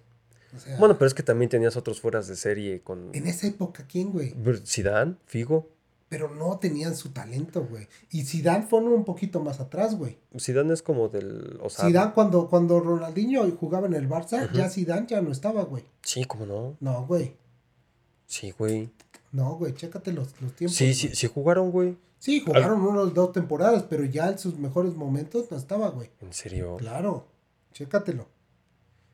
[0.57, 3.47] O sea, Bueno, pero es que también tenías otros fueras de serie con en esa
[3.47, 4.35] época, ¿quién, güey?
[4.67, 5.69] Zidane, Figo.
[6.15, 7.89] Pero no tenían su talento, güey.
[8.13, 10.17] Y Zidane fue un poquito más atrás, güey.
[10.39, 11.59] Zidane es como del.
[11.61, 15.65] O sea, Zidane cuando, cuando Ronaldinho jugaba en el Barça, ya Zidane ya no estaba,
[15.65, 15.83] güey.
[16.03, 16.77] Sí, ¿cómo no?
[16.79, 17.35] No, güey.
[18.27, 18.91] Sí, güey.
[19.33, 20.77] No, güey, chécate los, los tiempos.
[20.77, 20.95] Sí, güey.
[20.95, 21.97] sí, sí jugaron, güey.
[22.21, 26.11] Sí, jugaron unas dos temporadas, pero ya en sus mejores momentos no estaba, güey.
[26.21, 26.77] ¿En serio?
[26.77, 27.27] Claro,
[27.73, 28.29] chécatelo.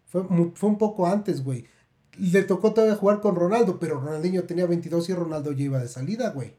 [0.05, 1.65] Fue, mu- fue un poco antes, güey.
[2.19, 5.89] Le tocó todavía jugar con Ronaldo, pero Ronaldinho tenía 22 y Ronaldo ya iba de
[5.89, 6.53] salida, güey.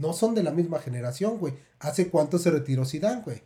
[0.00, 1.54] No son de la misma generación, güey.
[1.78, 3.42] ¿Hace cuánto se retiró Zidane, güey?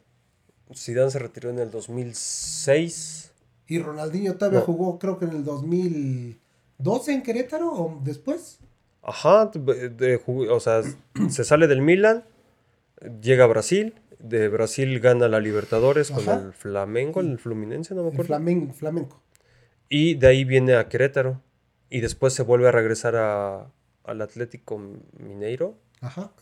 [0.75, 3.33] Zidane se retiró en el 2006.
[3.67, 4.65] Y Ronaldinho todavía No.
[4.67, 8.59] jugó, creo que en el 2012 en Querétaro o después.
[9.03, 10.83] Ajá, de- o sea,
[11.31, 12.25] se sale del Milan,
[13.21, 18.09] llega a Brasil, de Brasil gana la Libertadores con el Flamengo, el Fluminense, no me
[18.09, 18.35] El acuerdo.
[18.35, 19.21] Flamen- flamenco.
[19.89, 21.41] Y de ahí viene a Querétaro.
[21.91, 23.71] Y después se vuelve a regresar a-
[24.05, 24.81] al Atlético
[25.19, 25.77] Mineiro.
[26.01, 26.33] Ajá.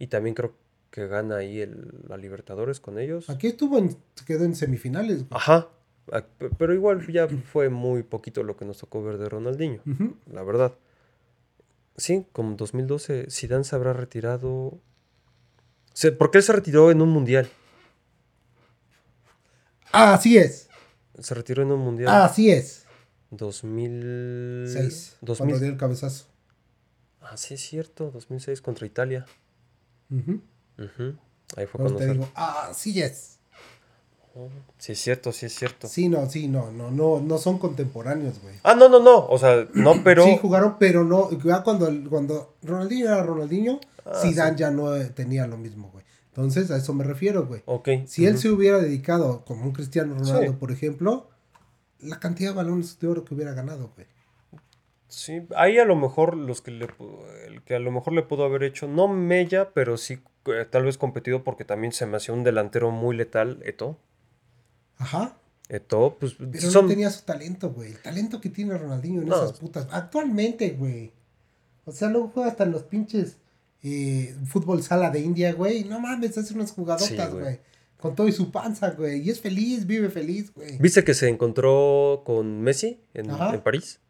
[0.00, 0.54] Y también creo
[0.90, 3.30] que gana ahí el- la Libertadores con ellos.
[3.30, 3.96] Aquí estuvo en,
[4.26, 5.28] quedó en semifinales, güey.
[5.30, 5.68] Ajá.
[6.10, 9.80] Ah, pe- Pero igual ya fue muy poquito lo que nos tocó ver de Ronaldinho,
[10.32, 10.74] la verdad.
[11.96, 14.80] Sí, como 2012, Zidane se habrá retirado.
[15.92, 17.48] Se- ¿Por qué él se retiró en un mundial?
[19.92, 20.68] Así es.
[21.18, 22.08] Se retiró en un mundial.
[22.22, 22.86] Así es.
[23.30, 24.64] 2000...
[24.66, 25.16] 6.
[25.20, 25.36] 2000...
[25.38, 26.26] Cuando dio el cabezazo.
[27.20, 28.10] Ah, sí, es cierto.
[28.10, 29.26] 2006 contra Italia.
[30.10, 30.40] Ujú.
[30.78, 31.16] Ujú.
[31.56, 33.38] Ahí fue cuando te digo, así es.
[34.78, 35.88] Sí, es cierto, sí, es cierto.
[35.88, 38.54] Sí, no, sí, no, no, no, no son contemporáneos, güey.
[38.62, 39.26] Ah, no, no, no.
[39.26, 40.24] O sea, no, pero...
[40.24, 41.28] Sí jugaron, pero no,
[41.64, 46.04] cuando, cuando Ronaldinho era Ronaldinho, Ah, Zidane ya no eh, tenía lo mismo, güey.
[46.28, 47.62] Entonces, a eso me refiero, güey.
[47.66, 47.88] Ok.
[48.06, 50.56] Si él se hubiera dedicado como un Cristiano Ronaldo, Sí.
[50.58, 51.28] por ejemplo,
[51.98, 54.06] la cantidad de balones de oro que hubiera ganado, güey.
[55.10, 56.86] Sí, ahí a lo mejor los que le
[57.46, 60.84] el que a lo mejor le pudo haber hecho, no Mella, pero sí eh, tal
[60.84, 63.98] vez competido porque también se me hacía un delantero muy letal, Eto.
[64.98, 65.36] Ajá.
[65.68, 67.90] Eto, pues Pero son no tenía su talento, güey.
[67.92, 69.36] El talento que tiene Ronaldinho en No.
[69.36, 69.86] esas putas.
[69.90, 71.12] Actualmente, güey.
[71.84, 73.36] O sea, luego juega hasta en los pinches
[73.82, 75.84] eh, fútbol sala de India, güey.
[75.84, 77.60] No mames, hace unas jugadotas, güey.
[77.98, 79.20] Con todo y su panza, güey.
[79.20, 80.76] Y es feliz, vive feliz, güey.
[80.78, 84.00] ¿Viste que se encontró con Messi en, en París?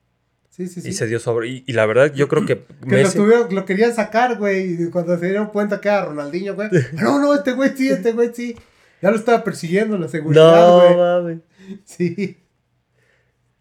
[0.61, 0.89] Sí, sí, sí.
[0.91, 1.49] Y se dio sobre.
[1.49, 3.17] Y, y la verdad, yo creo que Que lo, Messi.
[3.17, 4.83] tuvieron, lo querían sacar, güey.
[4.83, 6.69] Y cuando se dieron cuenta que era Ronaldinho, güey.
[6.93, 8.57] No, no, este güey sí, este güey sí.
[9.01, 10.97] Ya lo estaba persiguiendo la seguridad, No, güey.
[10.97, 11.39] mames.
[11.87, 12.37] Sí.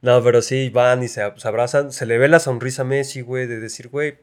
[0.01, 1.91] No, pero sí, van y se, se abrazan.
[1.93, 4.17] Se le ve la sonrisa a Messi, güey, de decir, güey.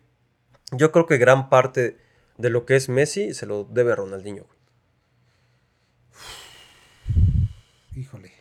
[0.72, 1.96] Yo creo que gran parte
[2.36, 4.56] de lo que es Messi se lo debe a Ronaldinho, güey.
[7.96, 8.32] Híjole.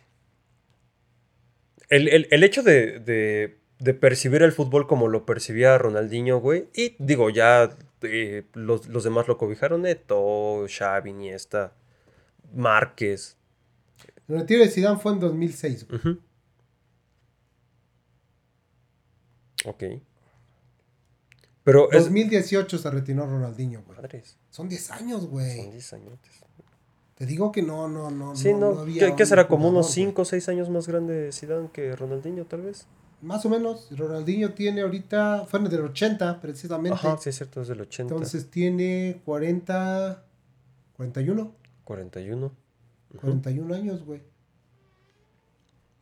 [1.88, 6.68] El, el- el hecho de, de- de percibir el fútbol como lo percibía Ronaldinho, güey.
[6.74, 11.72] Y digo, ya eh, los, los demás lo cobijaron, Neto, Xavi, Iniesta,
[12.54, 13.36] Márquez.
[14.28, 16.00] El retiro de Zidane fue en 2006, güey.
[16.00, 16.20] Ujú.
[19.66, 19.84] Ok.
[21.64, 22.04] Pero es...
[22.04, 23.96] 2018 se retiró Ronaldinho, güey.
[23.96, 25.70] Madres, Son 10 años, son güey.
[25.70, 26.44] 10 añotes.
[27.16, 28.36] Te digo que no, no, no.
[28.36, 29.48] Sí, no, había ¿qué, qué será?
[29.48, 30.06] Como unos güey.
[30.06, 32.86] 5 o 6 años más grande Zidane que Ronaldinho, tal vez.
[33.22, 33.88] Más o menos.
[33.90, 36.94] Ronaldinho tiene ahorita, fue en el 80 precisamente.
[36.96, 38.14] Ajá, sí es cierto, es del 80.
[38.14, 40.22] Entonces tiene 40,
[40.96, 41.54] 41,
[41.84, 42.46] 41.
[42.46, 43.20] Ujú.
[43.20, 44.20] 41 años, güey.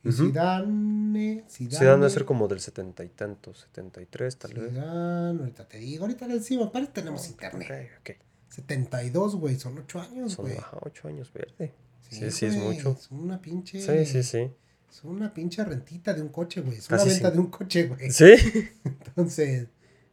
[0.02, 0.26] Y Ujú.
[0.26, 4.70] Zidane, Zidane, Zidane debe ser como del 70 y tantos, 73 tal vez.
[4.70, 7.90] Zidane, ahorita te digo, ahorita le decimos, que tenemos internet.
[8.00, 8.16] Ok, ok.
[8.50, 10.58] 72, güey, son 8 años, Son güey.
[10.58, 11.72] ajá, 8 años verde.
[12.10, 12.90] Sí, sí, es güey, mucho.
[12.98, 13.80] Es una pinche.
[13.80, 14.50] Sí, sí, sí.
[14.94, 16.78] Es una pinche rentita de un coche, güey.
[16.78, 17.34] Es Casi una venta sí.
[17.34, 18.10] de un coche, güey.
[18.12, 18.32] ¿Sí?
[18.84, 19.66] Entonces,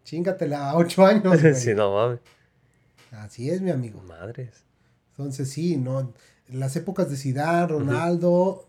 [0.04, 1.54] chingatela a 8 años, güey.
[1.54, 2.20] sí, no mames.
[3.12, 4.02] Así es, mi amigo.
[4.02, 4.64] Madres.
[5.12, 6.12] Entonces, sí, no.
[6.48, 8.68] Las épocas de Zidane, Ronaldo,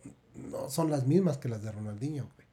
[0.50, 2.46] no son las mismas que las de Ronaldinho, güey.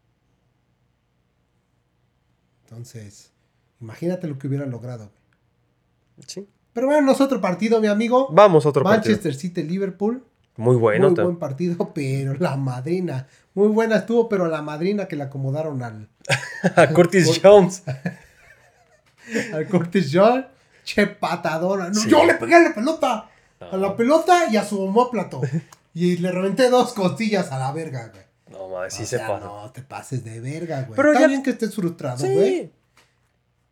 [2.64, 3.34] Entonces,
[3.82, 6.26] imagínate lo que hubiera logrado, güey.
[6.28, 6.47] Sí.
[6.72, 8.30] Pero bueno, es otro partido, mi amigo.
[8.32, 10.20] Vamos otro Manchester City, Liverpool.
[10.20, 10.30] partido.
[10.60, 11.12] Muy bueno.
[11.12, 13.28] muy buen partido, pero la madrina.
[13.60, 16.07] Muy buena estuvo, pero la madrina que le acomodaron al,
[16.78, 17.84] A Curtis Jones.
[19.53, 20.47] al Curtis John.
[20.86, 21.89] Che patadora.
[21.89, 22.10] No, Sí.
[22.10, 23.30] Yo le pegué a la pelota.
[23.60, 25.41] A la pelota y a su homóplato.
[25.93, 28.24] y le reventé dos costillas a la verga, güey.
[28.49, 29.45] no mames, sí O se sea, pasa.
[29.45, 30.95] No te pases de verga, güey.
[30.95, 32.60] Pero Está ya- bien que estés frustrado, güey.
[32.62, 32.72] Sí.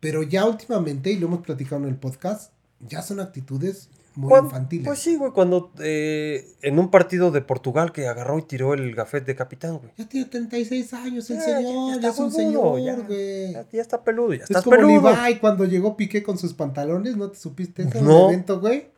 [0.00, 4.44] Pero ya últimamente, y lo hemos platicado en el podcast, ya son actitudes muy Cuan-
[4.46, 4.86] infantiles.
[4.86, 8.94] Pues sí, güey, cuando eh, en un partido de Portugal que agarró y tiró el
[8.94, 9.92] gafet de capitán, güey.
[9.96, 12.94] Ya tiene 36 años el Ya, señor, ya ya, está es un señor, ya.
[12.96, 13.52] güey.
[13.72, 15.10] Ya, está peludo, ya Es estás como peludo.
[15.14, 18.28] Levi cuando llegó Piqué con sus pantalones, ¿no te supiste eso en No.
[18.28, 18.88] el evento, güey?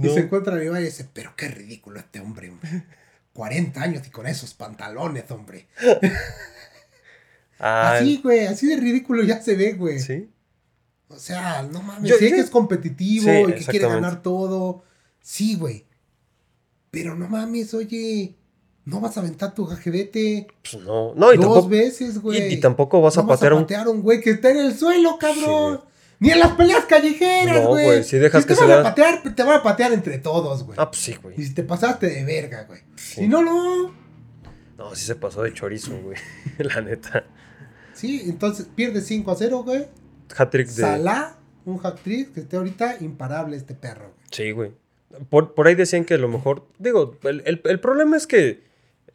[0.00, 2.84] Y se encuentra Levi y dice, pero qué ridículo este hombre, hombre.
[3.32, 5.66] 40 años y con esos pantalones, hombre.
[7.58, 9.98] Ah, Así, güey, así de ridículo ya se ve, güey.
[9.98, 10.28] sí.
[11.08, 14.22] O sea, no mames, Yo- sé yo- que es competitivo Sí, y que quiere ganar
[14.22, 14.82] todo.
[15.20, 15.86] Sí, güey.
[16.90, 18.34] Pero no mames, oye,
[18.84, 21.14] no vas a aventar tu gajebete Pues no.
[21.14, 22.54] No, y dos tampoco, veces, güey.
[22.54, 23.62] y tampoco vas a no vas patear a un.
[23.62, 25.76] patear un güey que está en el suelo, Sí, cabrón.
[25.76, 25.96] güey.
[26.18, 27.84] Ni en las peleas callejeras, No, güey.
[27.84, 30.64] güey, si dejas te que se van a patear, te van a patear entre todos,
[30.64, 30.78] güey.
[30.80, 31.38] Ah, pues sí, güey.
[31.38, 32.80] Y si te pasaste de verga, güey.
[32.96, 33.20] Sí.
[33.20, 33.92] Si no, no.
[34.78, 36.16] No, sí se pasó de chorizo, güey.
[36.58, 37.24] La neta.
[37.92, 39.86] Sí, entonces pierde 5 a 0, güey.
[40.36, 40.72] Hat-trick de.
[40.82, 44.26] Salah, un hack trick que esté ahorita imparable este perro, güey.
[44.30, 44.72] Sí, güey.
[45.30, 46.66] Por, por ahí decían que a lo mejor.
[46.78, 48.64] Digo, el, el- el problema es que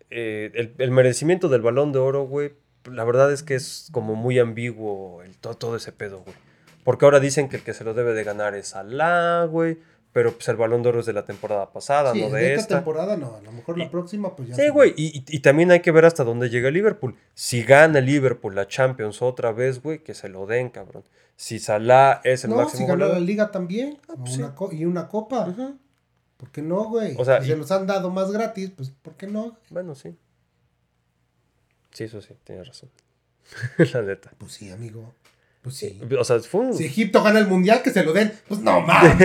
[0.09, 2.53] eh, el, el merecimiento del balón de oro, güey.
[2.91, 6.35] La verdad es que es como muy ambiguo el, todo, todo ese pedo, güey.
[6.83, 9.77] Porque ahora dicen que el que se lo debe de ganar es Salah, güey.
[10.13, 12.47] Pero pues el balón de oro es de la temporada pasada, Sí, no de de
[12.49, 12.75] esta esta.
[12.75, 14.55] temporada no, a lo mejor la Y- próxima pues ya.
[14.55, 17.15] Sí, güey, y, y- y también hay que ver hasta dónde llega Liverpool.
[17.33, 21.03] Si gana Liverpool la Champions otra vez, güey, que se lo den, cabrón.
[21.37, 23.25] Si Salah es el No, máximo si ganó la goleador.
[23.27, 23.99] liga también.
[24.09, 24.77] Ah, pues una sí.
[24.77, 25.47] y una copa.
[25.47, 25.77] Ujú.
[26.37, 27.15] ¿Por qué no, güey?
[27.17, 29.57] O sea, si y- se los han dado más gratis, pues ¿por qué no?
[29.69, 30.15] Bueno, sí.
[31.91, 32.89] Sí, eso sí, tienes razón.
[33.93, 34.31] la neta.
[34.37, 35.13] Pues sí, amigo.
[35.61, 35.99] Pues sí.
[36.19, 36.73] O sea, fue un...
[36.73, 38.33] Si Egipto gana el mundial, que se lo den.
[38.47, 39.15] Pues no mames.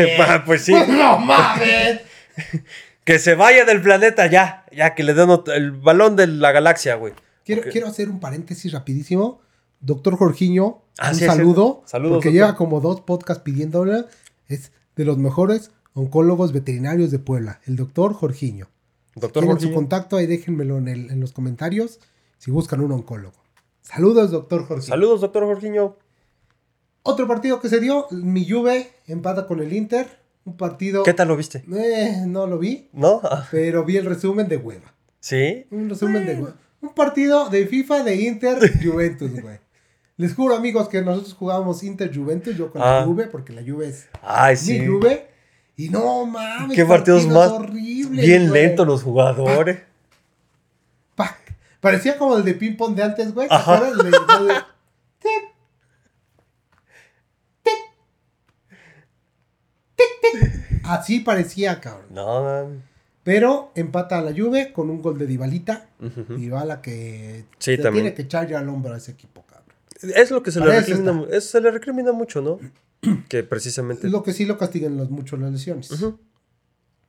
[0.45, 0.73] Pues sí.
[0.73, 2.01] Pues no mames.
[3.05, 4.65] Que se vaya del planeta ya.
[4.73, 7.13] Ya, que le den el balón de la galaxia, güey.
[7.45, 9.41] Quiero, quiero hacer un paréntesis rapidísimo.
[9.79, 11.83] Doctor Jorginho, Ah, un sí, saludo.
[11.87, 12.33] Saludos, Porque doctor.
[12.33, 14.07] lleva como dos podcasts pidiéndole.
[14.49, 17.61] Es de los mejores oncólogos veterinarios de Puebla.
[17.65, 18.67] El doctor Jorginho.
[19.15, 19.75] Doctor su Jorginho.
[19.75, 22.01] contacto ahí, déjenmelo en, el- en los comentarios
[22.39, 23.37] si buscan un oncólogo.
[23.83, 24.89] Saludos, doctor Jorginho.
[24.89, 25.97] Saludos, doctor Jorginho.
[27.07, 30.07] Otro partido que se dio, mi Juve empata con el Inter.
[30.45, 31.03] Un partido...
[31.03, 31.65] ¿Qué tal lo viste?
[31.75, 33.21] Eh, no lo vi, ¿No?
[33.25, 34.93] Ah, pero vi el resumen de hueva.
[35.19, 35.67] ¿Sí?
[35.71, 36.55] Un resumen de hueva.
[36.81, 39.59] Un partido de FIFA de Inter Juventus, güey.
[40.19, 43.01] Les juro, amigos, que nosotros jugábamos Inter Juventus, yo con Ah.
[43.01, 44.79] la Juve, porque la Juve es Ay, sí.
[44.79, 45.27] mi Juve.
[45.77, 49.81] Y no mames, Qué partidos más horribles, Bien lentos los jugadores.
[51.17, 51.37] Pac.
[51.81, 53.49] Parecía como el de ping pong de antes, güey.
[53.49, 53.77] ¿te Ajá.
[53.77, 54.07] acuerdas?
[60.89, 62.07] Así parecía, cabrón.
[62.11, 62.83] No, man.
[63.25, 65.89] Pero empata a la Juve con un gol de Divalita.
[66.01, 66.37] Ujú.
[66.37, 69.67] Dybala que Sí, tiene que echar ya al hombro a ese equipo, cabrón.
[70.15, 72.61] Es lo que se le, recrimina, es- se le recrimina mucho, ¿no?
[73.29, 74.07] que precisamente.
[74.07, 75.91] Es lo que sí lo castigan los, mucho las lesiones.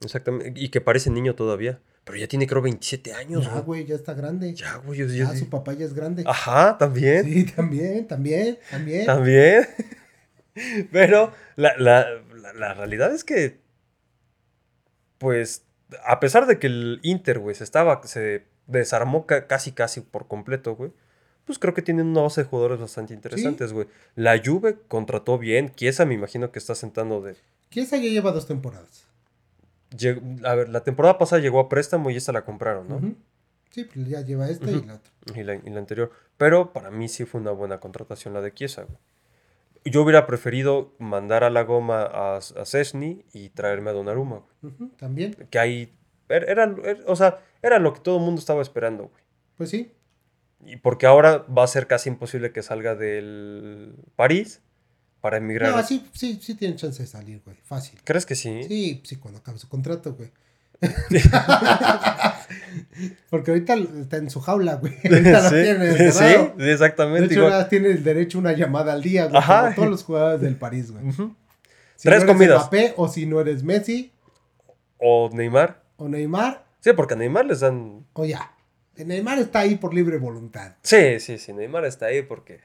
[0.02, 0.60] Exactamente.
[0.60, 1.80] Y que parece niño todavía.
[2.04, 3.86] Pero ya tiene, creo, 27 años, Ya, güey.
[3.86, 4.54] ya está grande.
[4.54, 5.00] Ya, güey.
[5.00, 6.24] Ya, yo- su papá ya es grande.
[6.26, 7.26] Ajá, también.
[7.26, 9.06] Sí, también, también, también.
[9.06, 9.68] También.
[10.92, 12.08] Pero la, la-
[12.42, 13.60] la- la realidad es que,
[15.18, 15.64] pues,
[16.06, 20.28] a pesar de que el Inter, güey, se estaba, se desarmó ca- casi, casi por
[20.28, 20.92] completo, güey,
[21.46, 23.88] pues creo que tienen una base de jugadores bastante interesantes, güey.
[24.16, 25.72] La Juve contrató bien.
[25.74, 27.38] Chiesa me imagino que está sentando de...
[27.70, 29.08] Chiesa ya lleva dos temporadas.
[29.92, 33.16] lleg- A ver, la temporada pasada llegó a préstamo y esta la compraron, ¿no?
[33.72, 35.12] Sí, pues ya lleva esta y la otra.
[35.40, 36.12] y, la, y la anterior.
[36.38, 38.98] Pero para mí sí fue una buena contratación la de Chiesa, güey.
[39.92, 44.74] Yo hubiera preferido mandar a la goma a, a Cesny y traerme a Donnarumma, güey.
[44.74, 45.94] Ujú, También, Que ahí.
[46.30, 49.24] er- Era, er- o sea, era lo que todo el mundo estaba esperando, güey.
[49.56, 49.92] pues sí.
[50.66, 54.62] Y porque ahora va a ser casi imposible que salga del París
[55.22, 55.76] para emigrar.
[55.76, 57.58] No, sí, sí, sí tiene chance de salir, güey.
[57.64, 58.00] Fácil.
[58.04, 58.64] ¿Crees que sí?
[58.64, 60.32] Sí, sí, cuando acabe su contrato, güey.
[63.30, 64.94] Porque ahorita está en su jaula, güey.
[65.04, 67.28] Ahorita la sí, tiene sí, exactamente.
[67.28, 67.70] De hecho, igual.
[67.70, 69.38] tiene el derecho a una llamada al día, güey.
[69.38, 69.62] Ajá.
[69.64, 71.12] Como todos los jugadores del París, güey.
[71.12, 71.26] Si Tres
[72.06, 72.62] no eres comidas.
[72.62, 74.12] Mbappé, o si no eres Messi,
[75.00, 75.84] O Neymar.
[75.98, 78.06] o Neymar, Sí, porque a Neymar les dan.
[78.14, 78.52] o ya.
[78.96, 80.76] Neymar está ahí por libre voluntad.
[80.82, 82.62] Sí, sí, sí, Neymar está ahí porque.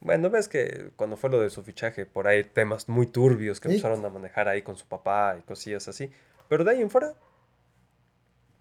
[0.00, 3.68] Bueno, ves que cuando fue lo de su fichaje, por ahí temas muy turbios que
[3.68, 3.76] Sí.
[3.76, 6.10] empezaron a manejar ahí con su papá y cosillas así.
[6.48, 7.14] Pero de ahí en fuera,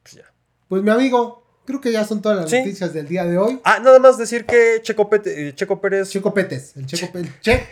[0.04, 0.34] pues ya.
[0.68, 2.58] Pues mi amigo, creo que ya son todas las Sí.
[2.60, 3.60] noticias del día de hoy.
[3.64, 6.10] Ah, nada más decir que Checo, Pete- Checo Pérez.
[6.10, 7.68] Checo Petes, el Checo el Che.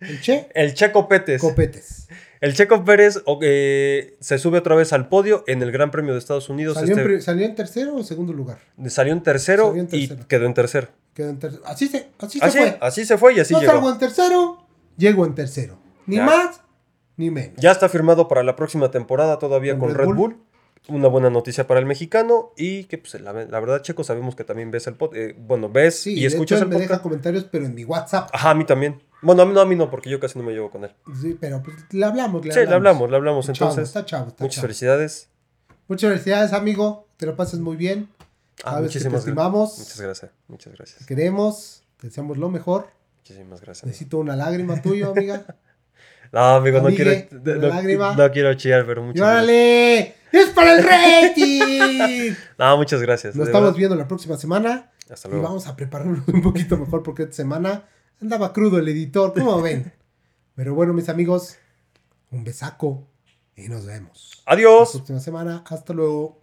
[0.00, 1.40] El Che El Checo Pérez.
[1.40, 2.08] Copetes.
[2.40, 6.18] El Checo Pérez eh, se sube otra vez al podio en el Gran Premio de
[6.18, 6.74] Estados Unidos.
[6.74, 8.58] ¿Salió, en, Este- pri- salió en tercero o en segundo lugar?
[8.88, 10.20] salió en tercero, Salió en tercero.
[10.22, 10.88] y quedó en tercero.
[11.14, 11.62] Quedó en tercero.
[11.66, 12.78] Así se, así se fue.
[12.80, 13.72] así se fue y así no llegó.
[13.72, 15.78] salgo en tercero, llego en tercero.
[16.06, 16.24] Ni Ya.
[16.24, 16.60] más,
[17.16, 17.56] Ni menos.
[17.58, 20.16] Ya está firmado para la próxima temporada todavía Con con, Red Red, Bull.
[20.16, 20.42] Bull.
[20.88, 24.42] Una buena noticia para el mexicano y que pues la, la verdad, Checo, sabemos que
[24.42, 25.36] también ves el podcast.
[25.38, 28.30] bueno, ves Sí, y escuchas hecho, el me deja comentarios, pero en mi WhatsApp.
[28.32, 29.00] Ajá, a mí también.
[29.20, 30.90] Bueno, a mí no, a mí no, porque yo casi no me llevo con él.
[31.20, 33.44] Sí, pero pues le hablamos, le Sí, le hablamos, le hablamos.
[33.48, 34.62] Está chavo, Entonces, está chavo, está muchas chavo.
[34.62, 35.28] felicidades.
[35.86, 37.06] Muchas felicidades, amigo.
[37.16, 38.08] Te lo pases muy bien.
[38.64, 39.78] Ah, Sabes que te muchísimas gra- estimamos.
[39.78, 41.06] Muchas gracias, muchas Te gracias.
[41.06, 41.84] queremos.
[41.98, 42.88] Te deseamos lo mejor.
[43.18, 43.86] Muchísimas gracias.
[43.86, 45.46] Necesito una lágrima tuya, amiga.
[46.32, 47.12] No, amigo, no quiero,
[48.16, 49.36] no, quiero chillar, pero ¡Y muchas gracias.
[49.44, 50.14] órale!
[50.32, 52.34] ¡Es para el rating!
[52.58, 53.36] No, muchas gracias.
[53.36, 53.78] Nos estamos verdad.
[53.78, 54.90] viendo la próxima semana.
[55.10, 55.46] Hasta Y luego.
[55.46, 57.84] vamos a prepararnos un poquito mejor porque esta semana
[58.20, 59.34] andaba crudo el editor.
[59.34, 59.92] ¿Cómo ven?
[60.54, 61.58] Pero bueno, mis amigos,
[62.30, 63.06] un besaco
[63.54, 64.42] y nos vemos.
[64.46, 64.92] La Adiós.
[64.92, 65.62] próxima semana.
[65.68, 66.41] Hasta luego.